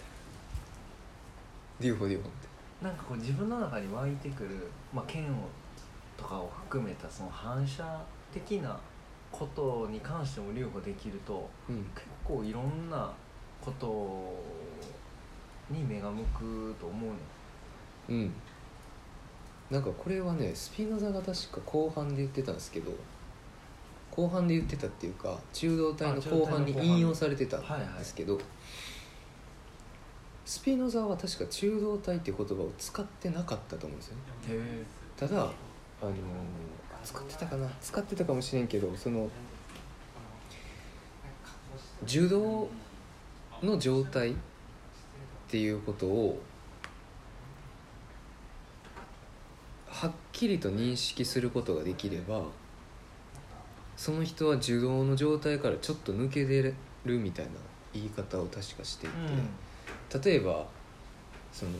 [2.28, 2.84] って。
[2.84, 5.48] なんかこう自分の中に湧いてくる、まあ、剣を
[6.16, 7.84] とかを含めたその反射
[8.32, 8.78] 的な
[9.30, 11.76] ことに関しても留保できるとうん。
[11.94, 13.10] 結構いろんな
[13.60, 14.34] こと
[15.70, 17.16] に目が向くと思うね
[18.08, 18.32] うん。
[19.70, 22.92] なんかこれはねスピノザが確か後半で言ってたんですけど
[24.10, 28.38] 後半で言ってたっていうか中道体の後半に引用されてたんですけど
[30.46, 34.22] スピノザは確か中道体っていう言葉を使ってなかったと思うんですよね。
[34.48, 34.84] へ
[35.18, 35.44] ただあ
[36.04, 36.14] のー
[37.04, 37.68] 使ってたかな？
[37.80, 39.28] 使ってたかもしれんけどその
[42.04, 42.68] 受動
[43.62, 44.34] の状態っ
[45.48, 46.40] ていうことを
[49.88, 52.42] はっきりと認識することができれば
[53.96, 57.52] その人は受動の状態からちょっと抜け出るみたいな
[57.94, 59.16] 言い方を確かしていて、
[60.24, 60.66] 例えば
[61.52, 61.72] その、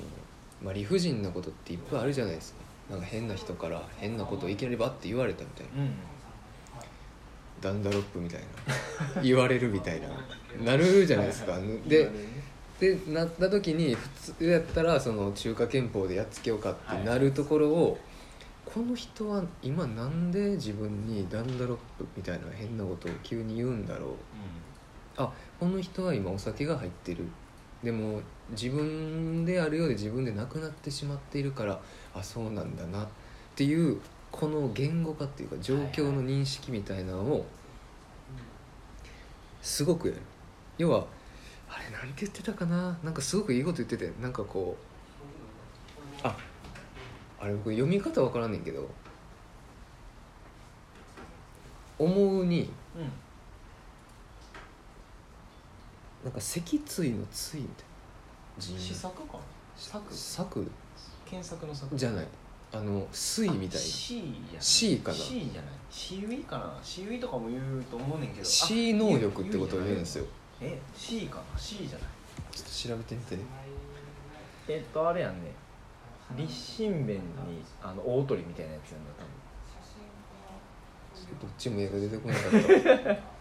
[0.63, 2.61] まあ、理不尽なことっていっぱいあるじゃないですか。
[2.91, 5.83] なんか変な人から変なことをいきなりバッて言われたみたいな。
[5.83, 5.95] うん。
[7.61, 8.41] ダンダロップみたい
[9.15, 9.23] な。
[9.23, 10.09] 言われるみたいな。
[10.65, 11.59] なるじゃないですか。
[11.87, 12.11] で
[12.79, 17.99] でなった時に普通やったらその中華憲法でやっつけようかってなるところを、
[18.67, 24.11] この人は今なんで自分にダンダロップみたいな変なことを急に言うんだろう。
[25.17, 27.25] あこの人は今お酒が入ってる
[27.87, 28.21] でも
[28.51, 31.81] 自分であるようで自分でなくなってしまっているから
[32.13, 33.07] あそうなんだなっ
[33.55, 34.01] ていう
[34.33, 37.47] この言語化っていうか状況の認識みたいなのを
[39.63, 40.21] すごくやる
[40.79, 41.07] 要は
[41.71, 42.99] あれなんて言ってたかな？
[43.05, 44.77] なんかすごくいいこと言っててなんかこ
[46.25, 46.37] うあ
[47.39, 48.91] あれ僕読み方わからんねんけど
[52.01, 53.13] 「思う」にうん
[56.27, 57.85] なんか脊椎の椎みたい
[58.59, 58.59] な。
[58.59, 59.39] 字試作かな？
[59.77, 60.13] 作？
[60.13, 60.67] 作？
[61.25, 61.95] 検索の作。
[61.97, 62.27] じゃない。
[62.73, 63.71] あの水みたいな。
[63.79, 64.19] C
[64.53, 65.17] やな C かな。
[65.17, 65.71] C じゃない。
[65.89, 68.45] C ウィかな？C ウィとかも言うと思うねんけど。
[68.45, 70.27] C あ能力ってことを言うんですよ。
[70.61, 72.09] え C かな？C じゃない。
[72.51, 73.39] ちょっと調べてみて。
[74.67, 75.53] えっとあれやんね。
[76.37, 79.31] 立身弁にあの大鳥みたいなやつやんだ多分。
[81.41, 82.59] どっちも絵が出てこなかった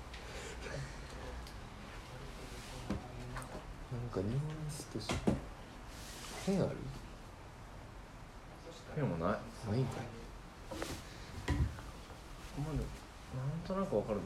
[3.96, 4.40] なんかニュアン
[4.72, 5.14] スとして
[6.46, 6.78] ペンある？
[8.96, 9.38] でもない。
[9.70, 10.04] ないんかい。
[12.58, 12.80] まなん
[13.68, 14.24] となくわかるぞ。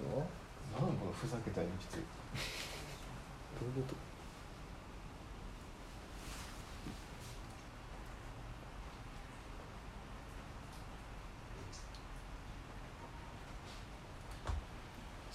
[0.80, 1.98] なんこのふざけた鉛筆。
[1.98, 3.96] どういうこと？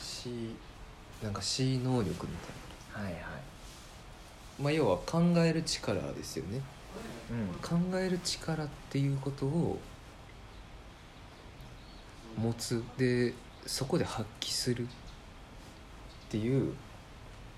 [0.04, 0.54] し
[1.22, 2.14] なんか C 能力み
[2.94, 3.22] たいはいはい。
[3.22, 3.28] な
[4.60, 6.60] まあ要は考える力ですよね。
[7.30, 9.78] うん考える力っていうことを
[12.38, 12.82] 持つ。
[12.98, 13.34] で
[13.66, 14.86] そこで発揮するっ
[16.28, 16.74] ていう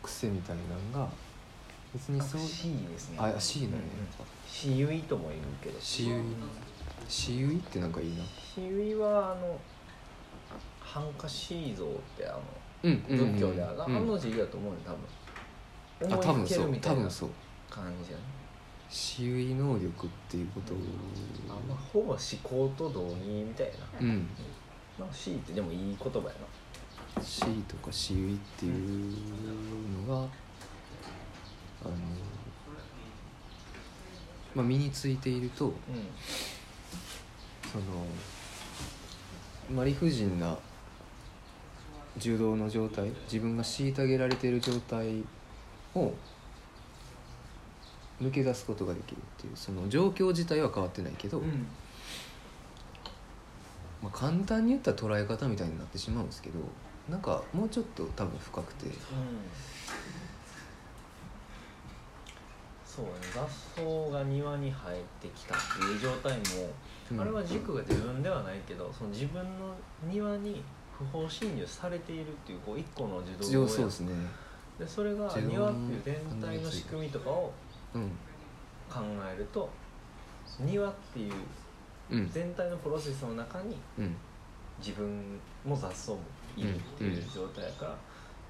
[0.03, 0.57] 癖みたい
[0.93, 1.11] なのが
[1.93, 3.83] 別にそう C ですねあ C なんや、うんう
[4.87, 6.23] んィとも言うけど私有
[7.09, 8.25] 私有ってなんかいいな。
[8.55, 9.59] C ウィはあの
[10.81, 12.41] ハンカシー像ってあの
[12.85, 13.03] うん
[13.35, 14.99] 仏教である、うんあの字だと思うよ多分
[16.03, 17.31] あ多分思いつけそうるみたいな多分そう。
[17.71, 18.25] 感じやね。
[18.89, 20.77] 私有能力っていうことを
[21.49, 24.29] あまあほぼ思考と同義みたいな、うん。
[24.99, 26.25] まあ、C ってでもいい言葉や
[27.17, 27.23] な。
[27.23, 29.15] C とか私有っていう
[30.07, 30.21] のが
[31.85, 31.95] あの
[34.55, 35.73] まあ身についているとう
[37.73, 37.85] その、
[39.71, 40.57] まあ、理不尽な
[42.19, 45.25] 柔道の状態自分が虐げられている状態
[45.97, 46.15] を
[48.23, 51.67] 抜け出すことができるっていうその状況自体は変わってないけど、ん、うん、
[54.03, 56.59] まあ、簡単に言ったら捉え方みたいになってしまうんですけど
[57.11, 58.87] なんかもうちょっと多分深くて。
[62.85, 66.43] そうね雑草が庭に生えてきたっていう状態も、
[67.13, 67.21] うん。
[67.21, 69.75] あれは軸が自分ではないけどその自分の
[70.11, 70.63] 庭に
[70.97, 74.15] 不法侵入されているっていうこう一個の自動そうですね
[74.79, 77.53] でそれが庭っていう全体の仕組みとかを
[77.95, 78.11] うん。
[78.89, 79.01] 考
[79.35, 79.69] えると
[80.61, 81.33] 庭っていう
[82.11, 82.31] うん。
[82.31, 84.17] 全体のプロセスの中にうん。
[84.79, 86.19] 自分も雑草も
[86.57, 87.97] いるっていう状態やから、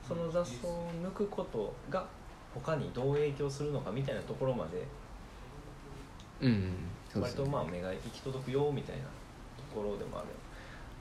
[0.06, 2.06] その雑草を抜くことが
[2.54, 4.86] 他にどう影響するのかみたいなところまで
[7.14, 9.08] 割とまあ目が行き届くよみたいなと
[9.74, 10.28] ころでもある、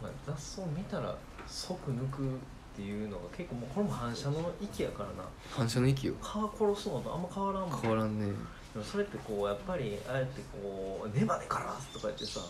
[0.01, 1.15] まあ、雑草を見たら
[1.47, 2.39] 即抜く
[2.75, 5.23] っていうのが結構もうこれも反射の域やからな。
[5.49, 8.25] 反射の息を蚊殺すのとあんま変わらんもん変わらんね。
[8.73, 12.41] でもそれってこうやっぱりああやってこう「ネバネからす」とか言ってさ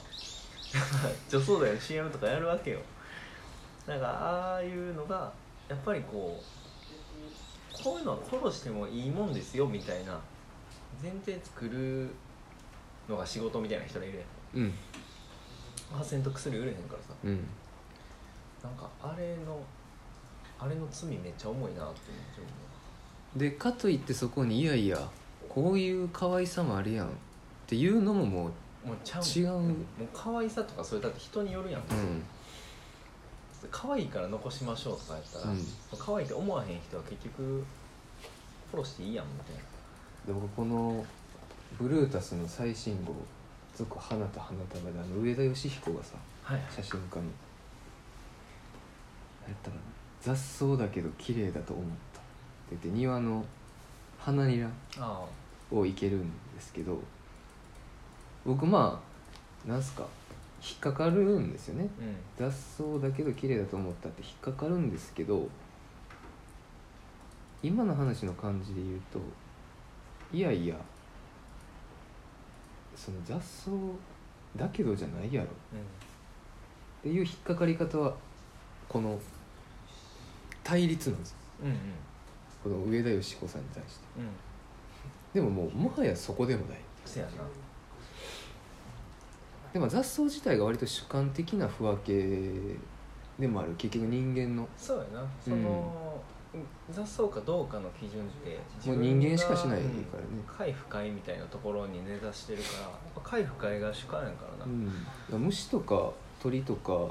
[1.29, 2.79] 女装だよ CM とかやるわけよ。
[3.85, 5.31] なんかああいうのが
[5.69, 10.19] やっぱりこうこういうのは殺してもいいもんですよみたいな
[11.03, 12.09] 前提作る
[13.07, 14.63] のが仕事みたいな人がいるやん。
[14.63, 14.73] うん。
[15.93, 17.13] パーセント薬売れへんからさ。
[17.23, 17.47] うん。
[18.63, 19.61] なんかあれの
[20.59, 22.41] あれの罪めっちゃ重いなって思っちゃ
[23.35, 23.39] う。
[23.39, 25.09] でかといってそこにいやいや
[25.49, 27.09] こういう可愛さもあるやんっ
[27.67, 28.47] ていうのもも
[28.85, 29.23] うもうちゃう。
[29.23, 29.51] 違う。
[29.59, 29.75] もう
[30.13, 32.23] 可愛さとかそれだって人によるやん、うん。
[33.71, 35.65] 可愛いから残しましょうとかやったら、うん。
[35.97, 39.61] 可愛いって思わへん人は結局フォローしていいやんみたいな。
[39.61, 41.05] で僕この
[41.79, 43.13] ブルータスの最新号
[43.75, 46.61] 「続花と花束」であの上田義彦がさはい。
[46.73, 47.29] 写真家に
[49.43, 49.81] 何やったかな
[50.25, 52.29] 雑草だけど綺麗だと思ったって
[52.71, 53.45] 言って庭の
[54.17, 55.23] 花ニラあ
[55.71, 56.99] をいけるんですけど
[58.43, 58.99] 僕ま
[59.67, 60.03] あなんすか
[60.63, 61.87] 引っかかるんですよね。
[61.99, 62.49] あうん。
[62.49, 62.55] 雑
[62.99, 65.47] 草だけど綺麗だと思ったって引っかかるんですけど
[67.61, 69.19] 今の話の感じで言うと
[70.35, 70.75] いやいや
[72.95, 73.69] その雑草
[74.55, 75.49] だけどじゃないやろ。
[75.49, 75.51] っ
[77.03, 78.15] ていう引っかかり方は
[78.89, 79.19] この
[80.65, 81.37] 対立なんですよ。
[81.63, 81.77] うんうん。
[82.63, 84.05] この上田佳子さんに対して。
[84.17, 84.23] うん。
[84.23, 84.29] うん
[85.35, 86.77] でももうもはやそこでもない。
[87.05, 87.31] せやな。
[89.73, 92.77] でも雑草自体が割と主観的な不分け
[93.37, 93.73] でもある。
[93.77, 94.65] 結局人間の。
[94.77, 95.27] そうやな。
[95.43, 96.21] その、
[96.89, 98.57] 雑草かどうかの基準って
[98.89, 100.27] もう人間しかしないうんからね。
[100.47, 104.71] 快不快みたいなところに根ざしてるからやっぱ快不快が主観やからな、
[105.33, 107.07] うん、虫とか鳥とか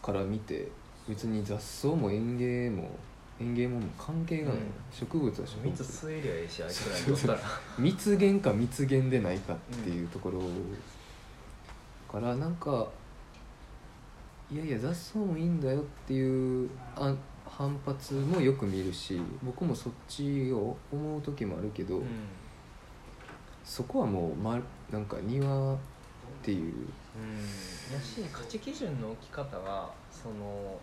[0.00, 0.68] から見て
[1.08, 2.90] 別に雑草も園芸も
[3.40, 4.66] 園芸も関係がない、うん。
[4.92, 5.70] 植物は植物。
[5.70, 7.38] 蜜吸えりゃええしあいつらにとったら。
[7.78, 10.40] 蜜源か蜜源でないかっていうところ
[12.10, 12.88] からなんか
[14.50, 17.14] いやいや雑草もいいんだよっていうあ
[17.46, 22.06] 反発もよく見るし僕もそっちを思う時もあるけど、うん。
[23.64, 24.58] そこはもう、ま、
[24.90, 25.76] なんか庭っ
[26.42, 26.72] ていう。
[26.72, 27.94] うん。
[27.94, 30.78] やし価値基準の置き方がその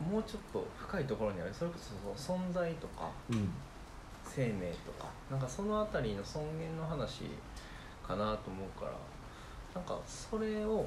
[0.00, 1.54] もうちょっと深いところにある。
[1.54, 3.48] それこそその存在とかうん。
[4.24, 5.08] 生命とか。
[5.30, 7.22] なんかその辺りの尊厳の話
[8.06, 8.92] かなと思うから
[9.74, 10.86] なんかそれを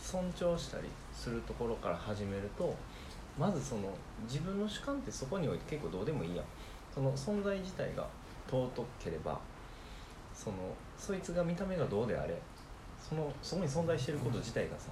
[0.00, 2.74] 尊重したりするところから始めると
[3.38, 3.90] まずその
[4.24, 6.44] 自分の主観ってそこにおいて結構どうでもいいやん。
[6.94, 8.06] その存在自体が
[8.48, 9.38] 尊ければ
[10.34, 10.56] その
[10.96, 12.36] そいつが見た目がどうであれ
[12.98, 14.90] そのそこに存在してること自体がさ。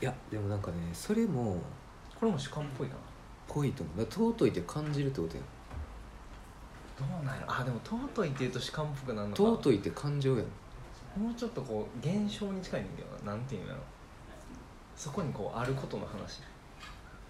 [0.00, 1.56] いやでもなんかねそれも
[2.18, 3.00] これも主観っぽいかな。
[3.46, 3.98] ぽいと思う。
[3.98, 5.42] だから尊いって感じるってことや
[6.98, 7.52] どうなんやろ。
[7.60, 9.42] あでも尊いって言うと主観っぽくなるのか。
[9.42, 10.46] 尊いって感情やん。
[11.20, 13.78] もうちょっとこう現象に近いんだよななんていうんだろ。
[13.78, 13.82] う
[14.96, 16.40] そこにこうあることの話。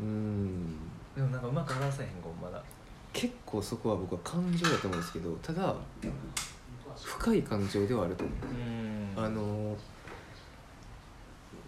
[0.01, 0.77] うーん。
[1.15, 2.63] でもなんかうまく話せへんこうまだ。
[3.13, 5.75] 結構そこは僕は感情だと思うんですけどただ
[7.03, 8.37] 深い感情ではあると思う。
[9.19, 9.25] うん。
[9.25, 9.77] あの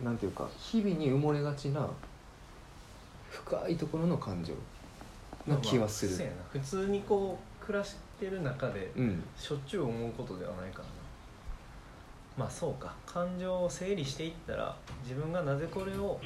[0.03, 1.87] なんていうか日々に埋もれがちな
[3.31, 4.53] 深いところの感情
[5.47, 6.39] な気はする、そうやな。
[6.51, 9.23] 普通にこう暮らしてる中でうん。
[9.39, 10.91] しょっちゅう思うことではないからな。
[12.37, 12.93] まあそうか。
[13.07, 16.21] 感情を整理していったら自分がなぜこれを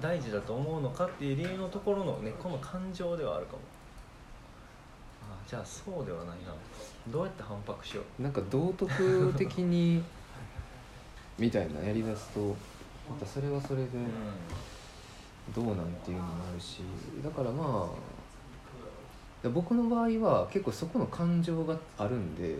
[0.00, 3.58] 大事だと思うのかっていう理由のところの根っこの感情ではあるかも。
[5.30, 6.54] あじゃあそうではないな。
[7.08, 8.22] どうやって反発しよう？
[8.22, 10.02] なんか道徳的に
[11.38, 12.40] みたいなやりだすと
[13.08, 13.88] またそれはそれで
[15.54, 16.80] どうなんていうのもあるし
[17.22, 17.90] だからま
[19.44, 22.58] あ僕の場合は結構そこの感情があるんで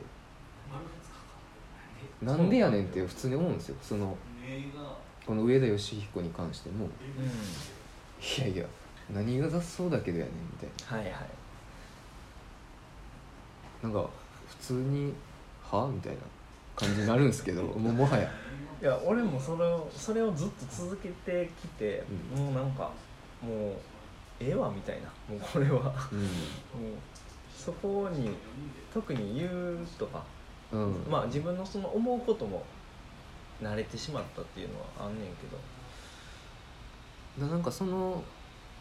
[2.22, 3.76] なんでやねんって普通に思うんですよ。
[3.82, 4.16] その
[5.26, 6.90] この上田義彦に関してもうん、
[8.44, 8.66] いやいや
[9.12, 11.20] 何が雑草だけどやねんみたいはいはい。
[13.82, 14.08] ななんか
[14.48, 15.14] 普通に
[15.62, 16.18] はみたいな
[16.80, 18.30] 感じになるんですけどもうもはや。
[18.82, 22.02] いや俺もそれをそれをずっと続けてきて、
[22.34, 22.90] うもうなんか
[23.42, 23.74] もう
[24.40, 25.08] ええわみたいな。
[25.28, 25.70] もうこれは。
[25.72, 25.94] もうう
[27.54, 28.30] そこに
[28.92, 30.24] 特に言うとか
[30.72, 31.10] んうん。
[31.10, 32.62] まあ自分のその思うことも
[33.62, 35.46] 慣れてしまったっていうのはあんねんけ
[37.38, 37.46] ど。
[37.46, 38.24] だなんかその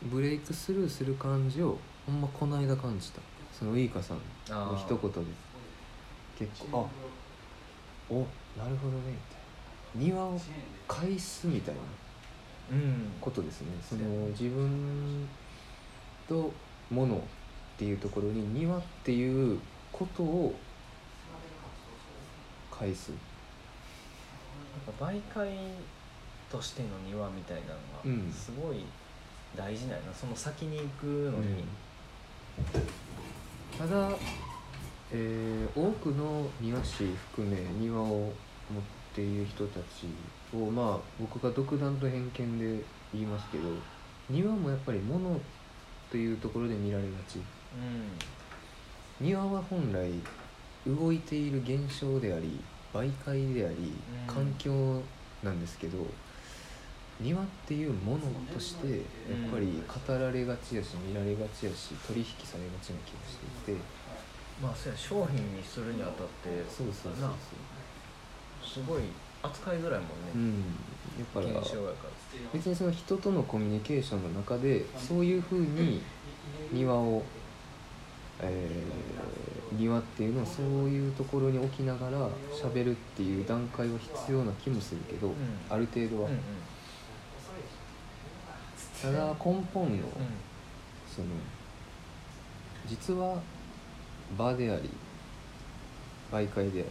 [0.04, 3.20] ブレイクスルーする感じをほんまこの間感じた。
[3.52, 4.18] そのウイカさん
[4.50, 5.32] の一言で。
[6.38, 6.88] 結構。
[6.88, 7.19] あ
[8.10, 8.16] お
[8.58, 9.18] なるほどねみ
[10.02, 10.16] たいな。
[10.16, 10.40] 庭を
[10.88, 11.82] 返すみたいな
[12.72, 13.12] うん。
[13.22, 13.68] ことですね。
[13.88, 15.28] その自分
[16.28, 16.52] と
[16.92, 17.20] 物っ
[17.78, 19.60] ていうところに庭っていう
[19.92, 20.56] ことを
[22.72, 23.12] 返す。
[24.88, 25.50] なんか媒介
[26.52, 27.74] としての庭みたいな
[28.06, 28.20] うん。
[28.20, 28.86] のがすごい
[29.56, 30.14] 大事なんやな。
[30.14, 31.64] その先に行くのに、
[33.78, 34.10] ただ、
[35.12, 38.34] えー多くの庭師含め庭を持っ
[39.14, 40.08] ている人たち
[40.54, 43.64] をまあ僕が独断と偏見で言いますけど
[44.30, 45.40] 庭もやっぱり物
[46.12, 47.40] というところで見られがち。
[49.22, 50.10] 庭は本来
[50.88, 52.60] 動いている現象であり
[52.94, 54.34] 媒介でありうん。
[54.34, 55.02] 環境
[55.44, 56.06] なんですけど、
[57.20, 63.82] 庭っていうものとしてやっぱり語られがちやし見られがちやし取引されがちな気がしていて
[64.62, 67.34] まあそうや商品にするにあたってそうそうそうな
[68.64, 69.04] すごい
[69.42, 70.64] 扱いづらいもうんね、ん。
[71.20, 71.42] やっぱ
[72.54, 76.02] 別にその人とのコミュニケーションの中でそういうふうに
[76.72, 77.24] 庭を、
[78.42, 79.20] えー
[79.72, 85.34] 庭っていうのをそういうところに置きながら喋るっていう段階は必要な気もするけど、ん。
[85.70, 86.40] ある程度は、うんうん。
[89.00, 89.36] ただ根
[89.74, 90.02] 本のうん。
[91.06, 91.28] その
[92.88, 93.38] 実は
[94.38, 94.90] 場であり
[96.32, 96.84] 媒介であ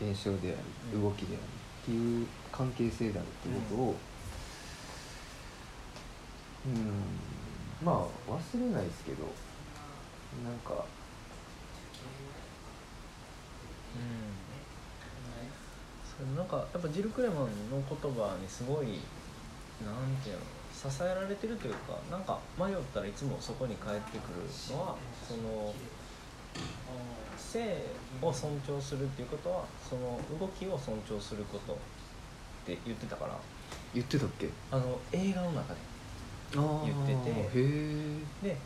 [0.00, 0.50] り現象であ
[0.92, 1.02] りうん。
[1.02, 1.38] 動きでありっ
[1.84, 3.96] ていう関係性であるっていうことを
[6.66, 6.92] うん。
[7.84, 9.24] まあ忘れないですけど
[10.44, 10.84] なんか
[16.22, 19.00] それなんかやっぱジル・クレマンの言葉にすごい
[19.84, 20.42] なんていうの
[20.72, 24.96] 支えられてるというかなんか迷ったらいつもそこに帰ってくるのは
[25.26, 25.74] その
[27.36, 27.84] 性
[28.20, 31.76] を尊重するっていうことはその動きを尊重することっ
[32.64, 33.38] て言ってたから。
[33.94, 34.48] 言ってたっけ？
[34.70, 35.80] あの映画の中で。
[36.52, 37.48] 言ってて。
[38.42, 38.56] で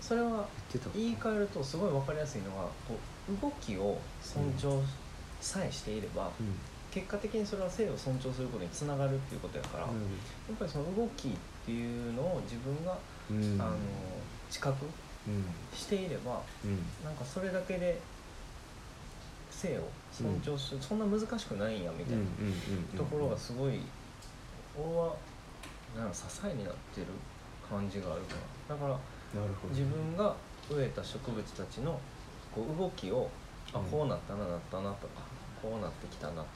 [0.00, 0.48] それは
[0.94, 2.96] 言い換えるとすごい分かりやすいのがこ
[3.28, 4.82] う動きを尊重
[5.40, 6.58] さえしていれば、うん。
[6.90, 9.90] 結果的にそれは性を尊重することにつながるっていうことやから、や
[10.52, 11.32] っぱりその動きっ
[11.64, 12.98] ていうのを自分が、
[13.30, 13.60] うん。
[13.60, 13.76] あの
[14.50, 14.90] 知覚うん
[15.74, 16.78] していればうん。
[17.04, 17.98] なんかそれだけで
[19.50, 22.24] 性を尊重する、そんな難しくないんやみたいな
[22.96, 23.80] ところがすごい
[24.76, 25.14] 俺は
[25.96, 27.06] なんか支えになってる
[27.68, 28.34] 感じがあるか
[28.68, 28.90] なだから
[29.40, 29.74] なるほど。
[29.74, 30.34] 自分が
[30.70, 32.00] 植えた植物たちの
[32.54, 33.28] こう動きを
[33.72, 33.84] あうん。
[33.86, 35.22] こうなったななったなとか
[35.60, 36.46] こうなってきたなとか。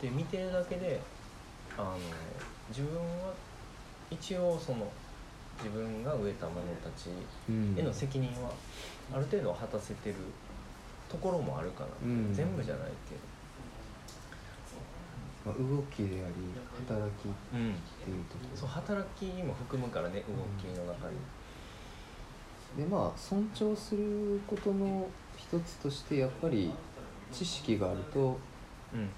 [0.00, 0.98] で見てるだけで
[1.76, 1.98] あの
[2.70, 3.34] 自分は
[4.10, 4.90] 一応その
[5.62, 7.10] 自分が植えたものたち
[7.48, 8.50] うんへの責任は
[9.12, 10.16] ある程度果たせてる
[11.08, 12.32] ところもあるかな、うん。
[12.32, 13.16] 全部じゃないけ
[15.44, 16.34] まあ、動きであり
[16.86, 18.56] 働きっど、うん、ていうところ。
[18.56, 21.16] そう働きも含むからね動きの中に、
[22.76, 25.08] でまあ尊重することの
[25.38, 26.70] 一つとしてやっぱり
[27.32, 28.38] 知識があると、
[28.92, 29.08] うん。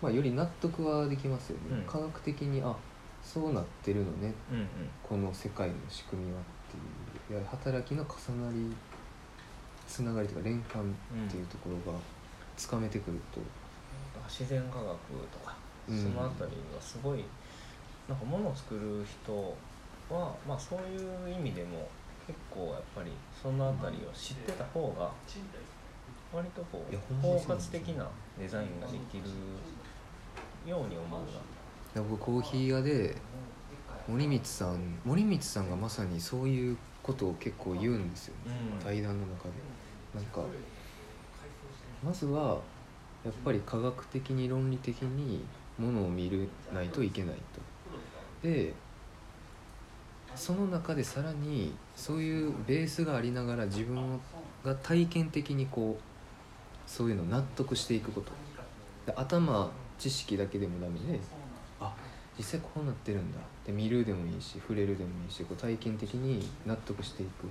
[0.00, 1.82] まあ、より納得はできますよね、うん。
[1.84, 2.74] 科学的にあ
[3.24, 4.34] そうなってるのね。
[4.52, 4.68] うんうん。
[5.02, 6.76] この世界の仕組みはって
[7.32, 7.40] いう。
[7.40, 8.70] いや働きの重なり
[9.88, 11.98] つながりとか連関っていうところが
[12.56, 13.40] つかめてくると、
[14.28, 14.84] 自然科学
[15.32, 15.56] とか、
[15.88, 16.02] うん。
[16.02, 17.24] そのあたりはすごい
[18.08, 19.56] なんか物を作る人
[20.14, 21.88] は、まあ、そういう意味でも
[22.26, 25.10] 結構やっぱりそのあたりを知ってた方が
[26.32, 28.08] 割とこうん包括的な
[28.38, 29.24] デザインができる
[30.68, 31.26] ように思うな。
[31.94, 33.16] で僕コーヒー屋で
[34.08, 38.84] 森光さん森光さんがまさにそういうことを結構言うんですよね、うん。
[38.84, 39.54] 対談の中で。
[40.14, 40.42] なんか
[42.04, 42.60] まずは
[43.24, 45.44] やっぱり科学的に論理的に
[45.78, 47.36] ものを見るないといけない
[48.42, 48.46] と。
[48.48, 48.74] で
[50.34, 54.20] その中でさらにそういうベースがありながら自分
[54.64, 58.32] が体験的にこうそういうのを納得していくこと。
[59.06, 61.43] で頭知識だけでもダメであ
[62.36, 63.38] 実際こうなってるんだ。
[63.64, 67.46] で見るでもいいし触れるでもいいしこう体験的に納得していく。
[67.46, 67.48] っ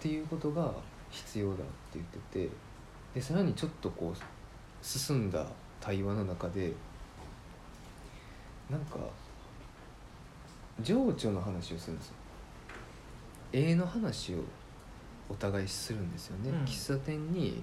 [0.00, 0.72] ていうことが
[1.10, 1.62] 必要だって
[1.94, 2.48] 言ってて
[3.14, 4.18] でさらにちょっとこう
[4.80, 5.46] 進んだ
[5.78, 6.72] 対話の中で
[8.70, 8.98] なんか
[10.80, 12.14] 情緒の話をするんですよ。
[13.52, 14.38] 絵の話を
[15.28, 16.64] お互いするんですよね、うん。
[16.64, 17.62] 喫茶店に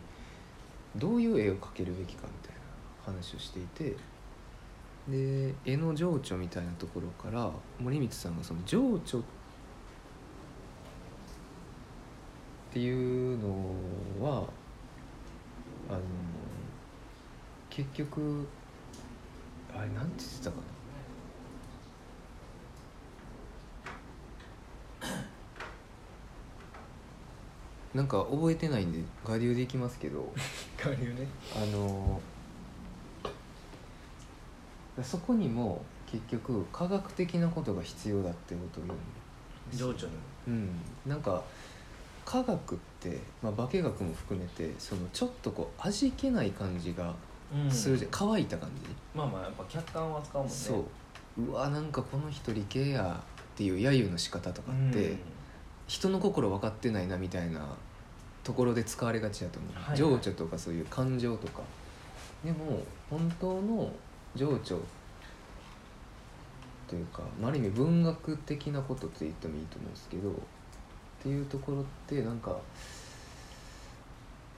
[0.95, 2.61] どういう絵を描けるべきかみたいな
[3.13, 3.95] 話をしていて
[5.09, 7.49] で絵の情緒みたいなところから
[7.79, 9.21] 森光さんがその情緒っ
[12.73, 13.47] ていうの
[14.19, 14.43] は
[15.89, 15.99] あの
[17.69, 18.45] 結局
[19.73, 20.63] あれなんて言ってたかな。
[27.93, 30.31] なんか覚えてないんで我流でいきますけど。
[30.77, 31.27] 下流ね。
[31.55, 32.21] あの
[35.03, 35.81] そこにも
[36.11, 39.81] 結局科学的なことが必要だってことを言うんです。
[39.81, 40.13] よ情緒に
[40.47, 40.69] うん、
[41.05, 41.43] なんか
[42.23, 47.13] 科学って、まあ、化学も含めてそのちょっとこう味気ない感じが
[47.53, 50.53] もするじゃん、乾いた感じ、まあまあやっぱ客観は使うもんね。
[50.53, 50.83] そう。
[51.49, 55.15] うわなんかこの人理系やっていう揶揄の仕方とかって、
[55.87, 57.65] 人の心分かってないなみたいな
[58.43, 59.97] ところで使われがちだと思う、はいはい。
[59.97, 61.61] 情緒とかそういう感情とか。
[62.43, 63.91] でも本当の
[64.37, 64.79] 情緒
[66.87, 70.33] というか、まあ、ある意味文学的なことって言ってもいいと思うんですけどっ
[71.21, 72.55] ていうところってなんか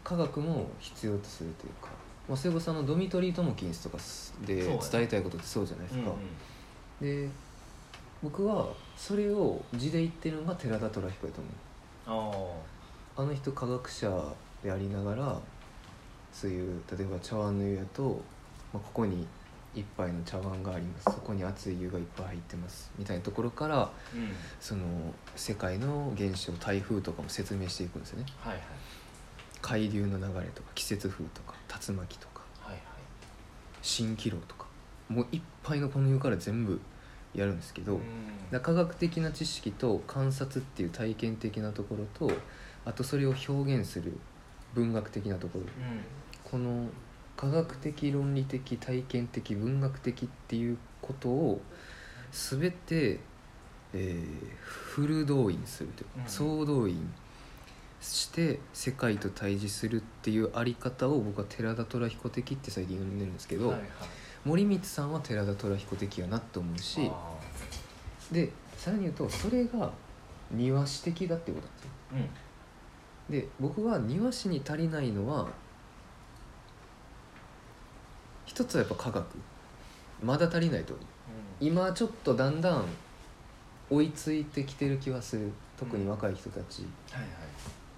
[0.04, 1.90] 科学も必要とするというか、
[2.28, 3.98] まあ、さんのドミトリー・トモキンスとか
[4.46, 6.10] で伝えたいことってそうじゃないですか。
[7.02, 7.28] うんうん。
[7.28, 7.30] で
[8.22, 8.68] 僕は
[8.98, 11.42] それを字で言ってるのが寺田虎彦やと
[12.08, 12.60] 思う。
[13.18, 14.10] ああの人科学者
[14.64, 15.40] でありながら
[16.32, 18.22] そういう例えば茶碗の湯やと、
[18.74, 19.26] まあ、ここに
[19.76, 21.04] 一杯の茶碗があります。
[21.06, 22.92] そこに熱い湯がいっぱい入ってます。
[22.98, 24.32] みたいなところからあうん。
[24.60, 24.84] その
[25.36, 28.26] 世界の現象台風とかも説明していくんですよね。
[28.40, 28.64] はいはい。
[29.62, 32.82] 海流の流れとか季節風とか竜巻とかはいはい。
[33.84, 34.66] 蜃気楼とか
[35.08, 36.80] もういっぱいのこの世から全部
[37.36, 38.00] やるんですけど、
[38.52, 38.60] うん。
[38.60, 42.34] 科学的な知識と観察っていう体験的なところと
[42.86, 44.18] あとそれを表現する
[44.74, 45.66] 文学的なところ。
[45.66, 45.70] うん。
[46.44, 46.88] この
[47.40, 51.62] 科学的論理的体験的文学的っていうことを
[52.34, 53.22] 全て、
[53.94, 54.26] えー
[54.58, 56.30] フル動員するというか、うん。
[56.30, 57.14] 総動員
[58.02, 63.90] して世界と対峙するっていうあり方を僕は寺田虎彦的って最近呼んでるんですけど、はいはい。
[64.44, 67.34] 森光さんは寺田虎彦的やなと思うしあ
[68.34, 69.92] でさらに言うとそれが
[70.52, 71.92] 庭師的だってことなんですよ。
[73.30, 73.40] ーうん。
[73.40, 75.48] で僕は庭師に足りないのは
[78.60, 79.26] 一つはやっぱ科学。
[80.22, 81.06] まだ足りないと思う。
[81.62, 82.84] 今ちょっとだんだん
[83.90, 85.50] 追いついてきてる気はする。
[85.78, 87.22] 特に若い人たちはい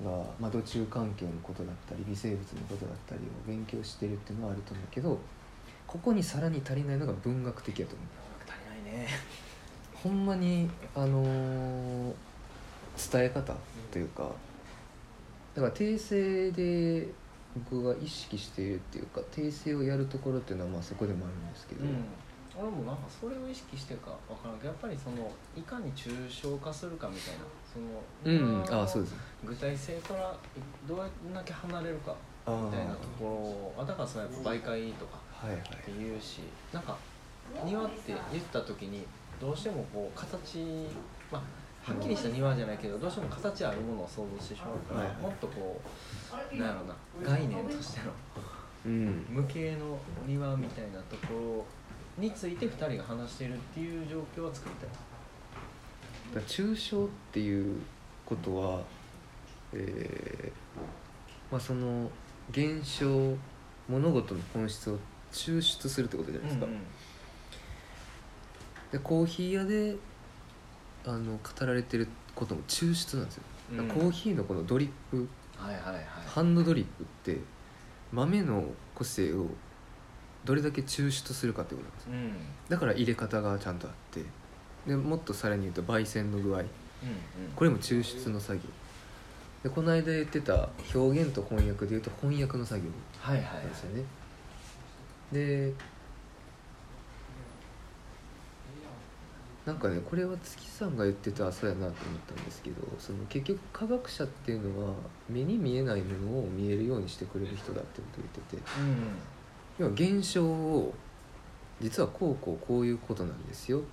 [0.07, 5.19] はまあ、土中環境のことだったり微生物のことだったりを勉強してるっていうのはあると思うけど
[5.87, 8.07] ここにさらに足りないのが文学的やと思う。
[8.47, 8.53] 足
[8.83, 9.07] りないね。
[9.95, 12.13] ほんまにあのー
[13.11, 13.55] 伝え方
[13.89, 14.29] というか
[15.55, 17.07] だから訂正で
[17.55, 22.05] 僕が意識しているっていうか訂正をやるところっていうのはまあそこでもあるんですけど、うん。
[22.57, 24.57] 俺もなんかそれを意識してるか分からん。
[24.57, 27.39] けどやっぱりそのいかに抽象化するかみたいな
[27.71, 29.15] そのうん、ああそうです。
[29.43, 30.35] 具体性から
[30.87, 35.59] どうやってだけ離れるかあみたいなところあだからそれやっぱ媒介とかはいはい。
[35.59, 36.41] って言うし
[36.73, 36.97] なんか
[37.65, 39.05] 庭って言った時に
[39.39, 40.59] どうしてもこう形
[41.31, 45.17] まあはっきりした庭じゃないけどどうしても形あるものを想像してしまうから、はいはい。
[45.23, 45.89] もっとこう
[46.31, 48.11] なんやろな概念としての。
[48.85, 49.25] うん。
[49.29, 51.65] 無形の庭みたいなとこ
[52.17, 54.89] ろについて2人が話してるっていう状況は作りたい。
[54.89, 55.01] だか
[56.35, 57.81] ら抽象っていう
[58.25, 58.81] ことは
[59.73, 60.51] えー
[61.51, 62.09] まあその
[62.51, 63.35] 現象
[63.89, 64.97] 物事の本質を
[65.33, 66.67] 抽出するってことじゃないですか、
[68.93, 69.97] でコーヒー屋で
[71.05, 73.43] あの語られてることも抽出なんですよ、
[73.77, 73.87] うん。
[73.89, 75.27] コーヒーのこのドリップ
[75.65, 76.03] はいはいはい。
[76.27, 77.05] ハンドドリップっ
[77.35, 77.39] て
[78.11, 79.47] 豆の個性を
[80.45, 82.11] どれだけ抽出するかってことなんですよ。
[82.13, 82.19] うん。
[82.19, 82.33] うん
[82.69, 84.23] だから入れ方がちゃんとあって
[84.87, 86.59] でもっとさらに言うと焙煎の具合。
[86.59, 86.65] うん
[87.55, 88.63] これも抽出の作業。
[89.63, 92.87] でこの間言ってた表現と翻訳で言うと翻訳の作業
[93.19, 93.55] はいはいはい。
[93.57, 94.03] なんですよね。
[95.31, 95.73] で
[99.65, 101.95] なんかねこれは月さんが言ってたそうやなと思っ
[102.35, 104.93] たんですけどその結局科学者っていうのは
[105.29, 108.97] 目に見えないものを見えるようにしてくれる人だってことを言っててうん
[109.77, 109.91] 要は
[110.21, 110.93] 現象を
[111.79, 113.87] 実はこうこうこういうことなんですよっうん。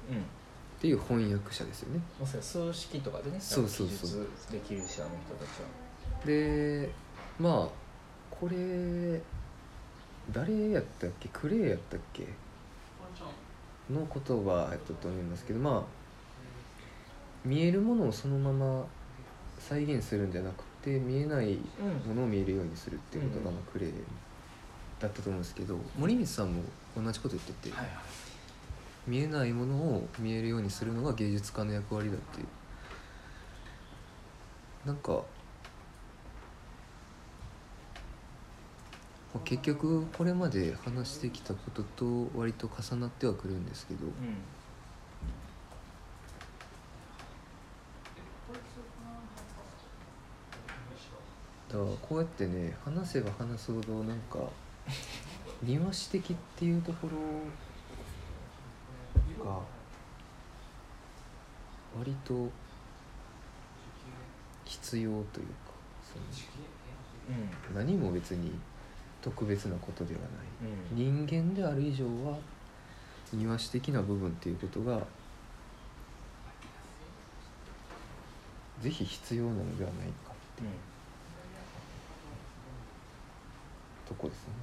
[0.80, 2.00] ていう翻訳者ですよね。
[2.20, 3.98] まさに数式とかでねそうそうそう。
[3.98, 6.24] 記述できるしあの人たちは。
[6.24, 6.88] で
[7.40, 7.68] まあ
[8.30, 9.20] これ
[10.30, 11.28] 誰やったっけ？
[11.32, 12.28] クレイやったっけ？
[13.91, 15.82] の言葉やったと思いますけどまあ
[17.45, 18.84] 見えるものをそのまま
[19.59, 21.59] 再現するんじゃなくて見えない
[22.07, 23.93] ものを見えるようにするっていうことがうんまあクレイ
[25.01, 26.62] だったと思うんですけど森光さんも
[26.97, 27.95] 同じこと言ってて、はいはい。
[29.07, 32.47] 見えないものを見えるようにするのが芸術家の役割だっていう。
[34.84, 35.22] なんか
[39.35, 44.07] まあ結局これまで話してきたことと割と重なってはくるんですけど。
[44.07, 44.12] うん。
[51.68, 54.39] だからこうやってね話せば話すほどなんか
[55.62, 57.14] 庭師的っていうところ
[59.45, 59.59] が
[61.99, 62.51] 割と
[64.64, 65.53] 必要というか
[66.05, 66.18] そ
[67.29, 67.74] うん。
[67.74, 68.53] の何も別に
[69.22, 70.28] 特別なことではない。
[70.92, 71.26] うん。
[71.26, 72.38] 人間である以上は
[73.32, 75.00] 庭師的な部分っていうことが
[78.80, 80.66] ぜひ必要なのではないかうん
[84.06, 84.54] とこですね。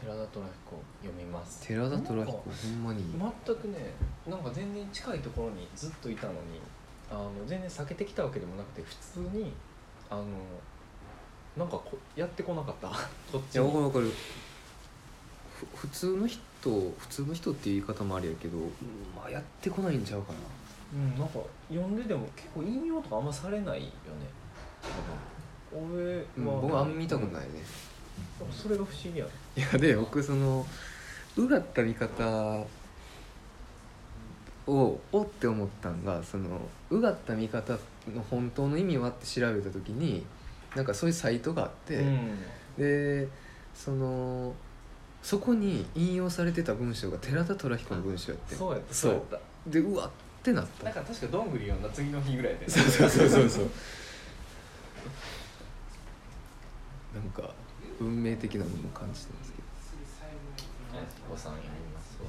[0.00, 1.66] 寺田虎彦読みます。
[1.66, 3.04] 寺田虎彦ほんまに。
[3.46, 3.92] 全くね
[4.26, 6.38] なんか全然近いところにずっといたのに
[7.10, 9.52] あの全然避けてきたわけでもなくて普通に
[10.10, 10.24] あの
[11.56, 12.88] なんかこやってこなかった？
[13.32, 14.10] こっいや分かる分かる。
[15.60, 16.40] ふ普通の人
[16.70, 18.58] 普通の人っていう言い方もあれやけど、
[19.16, 20.38] まあ、やってこないんちゃうかな。
[20.94, 21.38] うんなんか
[21.68, 23.92] 読んでても結構引用とかあんまされないよね。
[25.72, 27.48] 俺うんは、僕はあんま見たことないね、
[28.40, 29.30] うんそれが不思議やね。
[29.56, 30.64] いやで僕その
[31.36, 32.64] うがった見方
[34.66, 37.72] をおって思ったんがそのうがった見方
[38.14, 40.24] の本当の意味はって調べた時に
[40.74, 42.38] なんかそういうサイトがあって、うん。
[42.78, 43.28] で
[43.74, 44.54] その
[45.22, 49.12] そこに引用されてた文章が寺田虎彦の文章やってそうやったそう。
[49.12, 49.38] やった。
[49.70, 50.10] でうわっ
[50.42, 50.84] てなった。
[50.84, 52.68] なんか確かどんぐり読んだ次の日ぐらいで。
[52.68, 53.48] そうそうそうそう。
[53.48, 53.70] そ う
[57.14, 57.54] なんか
[58.00, 59.64] 運命的なものを感じてますけど。
[61.32, 62.18] おさん読みます。
[62.22, 62.28] わ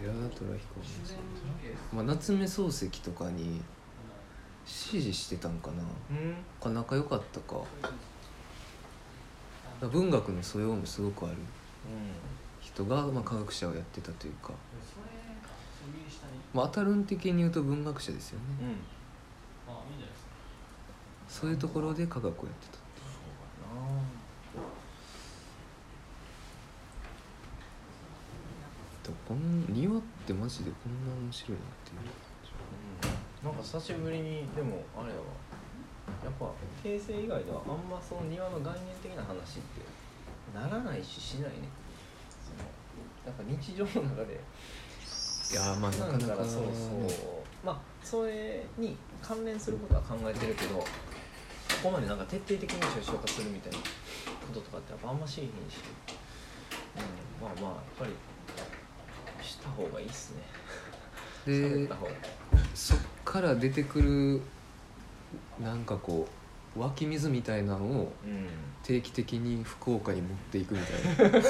[0.00, 3.60] 寺田虎彦もそうまあ夏目漱石とかに
[4.68, 5.82] 支持してたんかな。
[6.10, 6.36] うん。
[6.60, 7.56] か仲良かったか。
[9.90, 11.36] 文学の素養もすごくある。
[12.60, 14.52] 人が、まあ、科学者をやってたというか、
[16.52, 18.66] まあ、当たるん的に言うと文学者ですよね、うん。
[19.74, 20.30] あいいんじゃないですか。
[21.28, 22.78] そういうところで科学をやってた
[29.04, 31.96] でもこん庭ってマジでこんな面白いなっていう
[33.44, 35.24] なんか久しぶりにでもあれやわ。
[36.24, 36.50] やっぱ
[36.82, 39.82] 形成以外ではあんまその庭の概念的な話って
[40.54, 41.68] ならないししないね。
[42.42, 42.64] その
[43.26, 44.40] やっぱ日常の中で。
[45.50, 46.44] いやーまあなかなか。
[46.44, 46.64] そう
[47.08, 47.64] そう。
[47.64, 50.84] まあそれに関連することは考えてるけどこ
[51.82, 53.84] こまでなんか徹底的に抽象化するみたいなこ
[54.52, 55.52] ととかってやっぱあんましいへんし、
[56.96, 56.98] う
[57.42, 58.12] ん、まあまあやっぱり
[59.44, 60.42] した方がいいっすね。
[61.46, 62.12] でた方が
[63.28, 64.40] から出てくる
[65.62, 66.26] なんかこ
[66.74, 68.48] う湧き水みたいなのをうん。
[68.84, 71.38] 定期的に福岡に持っていくみたいな。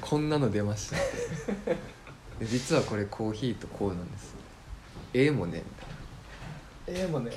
[0.00, 0.96] こんなの出ました。
[0.96, 1.76] って
[2.38, 4.36] で実はこれコーヒーとこうなんです。
[5.14, 7.32] ええもんねみたいな、ええもんね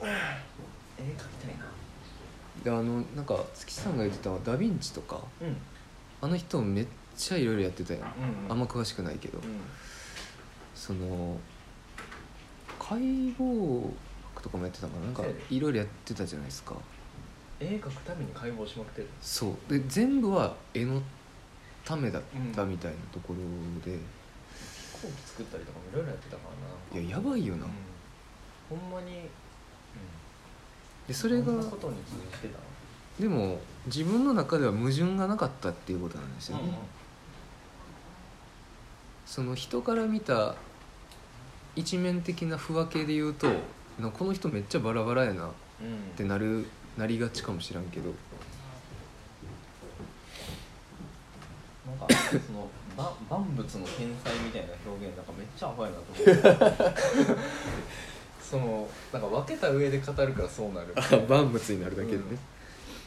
[0.00, 0.08] うん。
[0.08, 1.64] 絵描きたいな。
[2.62, 5.56] であのなんか月さんが言ってたダ・ヴィンチとかうん。
[6.20, 6.86] あの人めっ
[7.16, 8.52] ちゃいろいろやってたやん、うん。
[8.52, 9.44] あんま詳しくないけど、うん
[10.74, 11.38] その
[12.78, 13.82] 解剖
[14.34, 15.06] 学とかもやってたかな？
[15.06, 16.74] なんかいろいろやってたじゃないですか。
[17.60, 19.72] 絵描くために解剖しまくってるそう。
[19.72, 21.00] で全部は絵の
[21.84, 22.22] ためだっ
[22.54, 23.38] たみたいなところ
[23.90, 23.98] で、
[25.00, 26.42] 飛行機作ったりとかもいろいろやってたか
[26.92, 27.06] らな。
[27.06, 28.78] いややばいよな、うん。
[28.80, 29.28] ほんまに、
[31.06, 32.58] でそれがことに通じてた
[33.22, 36.62] でも自分の中では矛盾がなかったっていうことなんですよね、
[39.26, 40.54] その人から見た
[41.76, 43.48] 一面的な不分けで言うと
[43.98, 45.50] なこの人めっちゃバラバラやなっ
[45.80, 46.66] うんてなる
[46.96, 48.12] なりがちかもしらんけど。
[51.86, 57.40] なんかそのば万物の天才みたいな表現なんかめっちゃアホやなと思って
[58.40, 60.94] そのなんか分けた上で語るからそうなる。
[61.28, 62.22] 万物になるだけでね、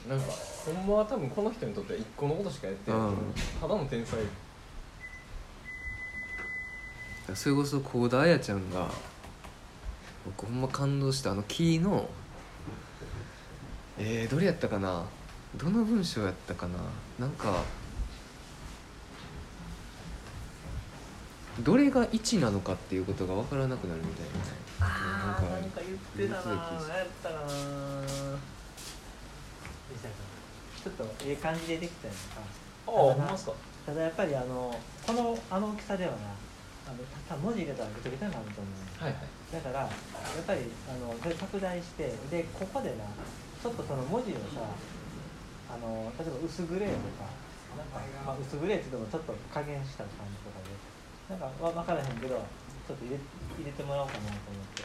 [0.10, 0.26] なんか
[0.66, 3.18] ほんまは多分この人にとっては一個のことしかやってない、うん。
[3.62, 4.20] ただの天才
[7.36, 8.88] それこそ幸田彩ちゃんが
[10.26, 12.10] 僕ほんま感動したあのキーの
[14.00, 15.04] えー、どれやったかな？
[15.56, 16.78] どの文章やったかな？
[17.20, 17.64] なんか
[21.64, 24.26] どれが1なのかっていうことが分からなくなるみたい
[24.80, 25.82] なあーなんか
[26.18, 26.60] 言ってたな何
[26.98, 27.42] やったかな
[30.84, 32.22] ちょっとええ感じでできたやんか
[32.88, 33.54] ああほんまっすか？
[33.88, 36.18] ただやっぱりあのこのあの大きさではな
[36.88, 39.04] あのた文字入れたらぐちゃぐちゃになると思う。
[39.04, 39.28] はいはい。
[39.52, 43.04] だからやっぱりあのそれ拡大してでここでな
[43.60, 44.64] ちょっとその文字をさ
[45.68, 47.28] あの例えば薄グレーとか
[47.76, 50.72] なんか、まあ、薄グレーって言ってもちょっと加減した感じとかで
[51.28, 52.40] なんかわ分からへんけど
[52.88, 54.84] ちょっと入れ入れてもらおうかなと思って。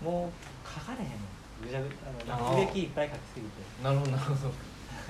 [0.00, 1.10] もう書かれへん。
[1.10, 3.84] のぐちゃぐちゃあの植木いっぱい書きすぎて。
[3.84, 4.54] なるほどなるほど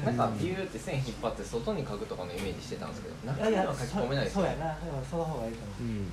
[0.05, 4.77] なんかビューって線引っ張って外に書くとかのイメージしてたんですけど中には書き込めないですそうやな。
[5.09, 6.11] その方がいいと思ううん。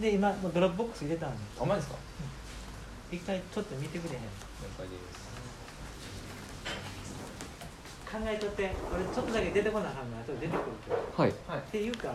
[0.00, 1.98] で今もう Dropbox 入れたんであマジですか？
[3.12, 4.22] 一回ちょっと見てくれへん。
[4.22, 4.28] 了
[4.76, 5.24] 解です。
[8.10, 10.96] 考えとって俺ちょっとだけ出てこなあかんのはちょっと出てくるけど。
[11.22, 11.32] はい。
[11.48, 11.58] はい。
[11.58, 12.08] っていうか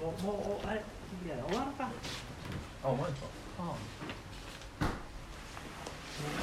[0.00, 1.90] もうもうあれいや終わるか。
[2.84, 3.28] あマジですか。
[3.60, 3.72] うんも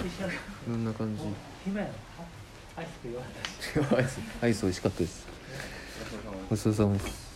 [0.03, 0.33] う一緒だ
[0.67, 1.23] どんな感じ？
[1.65, 1.87] もう暇や
[2.75, 5.25] アイス食い終わったしアイスアイス美味しかったです。
[6.49, 7.33] ごちそうさまです。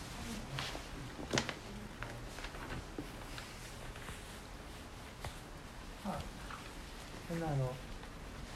[7.28, 7.72] そんなあの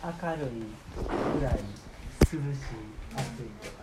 [0.05, 0.51] 明るい
[1.39, 1.59] ぐらい涼
[2.29, 2.39] しい
[3.15, 3.83] 暑いとか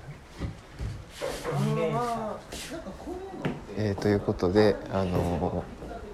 [3.78, 5.64] えー、ということで、あの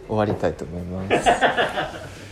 [0.07, 1.29] 終わりたいと思います。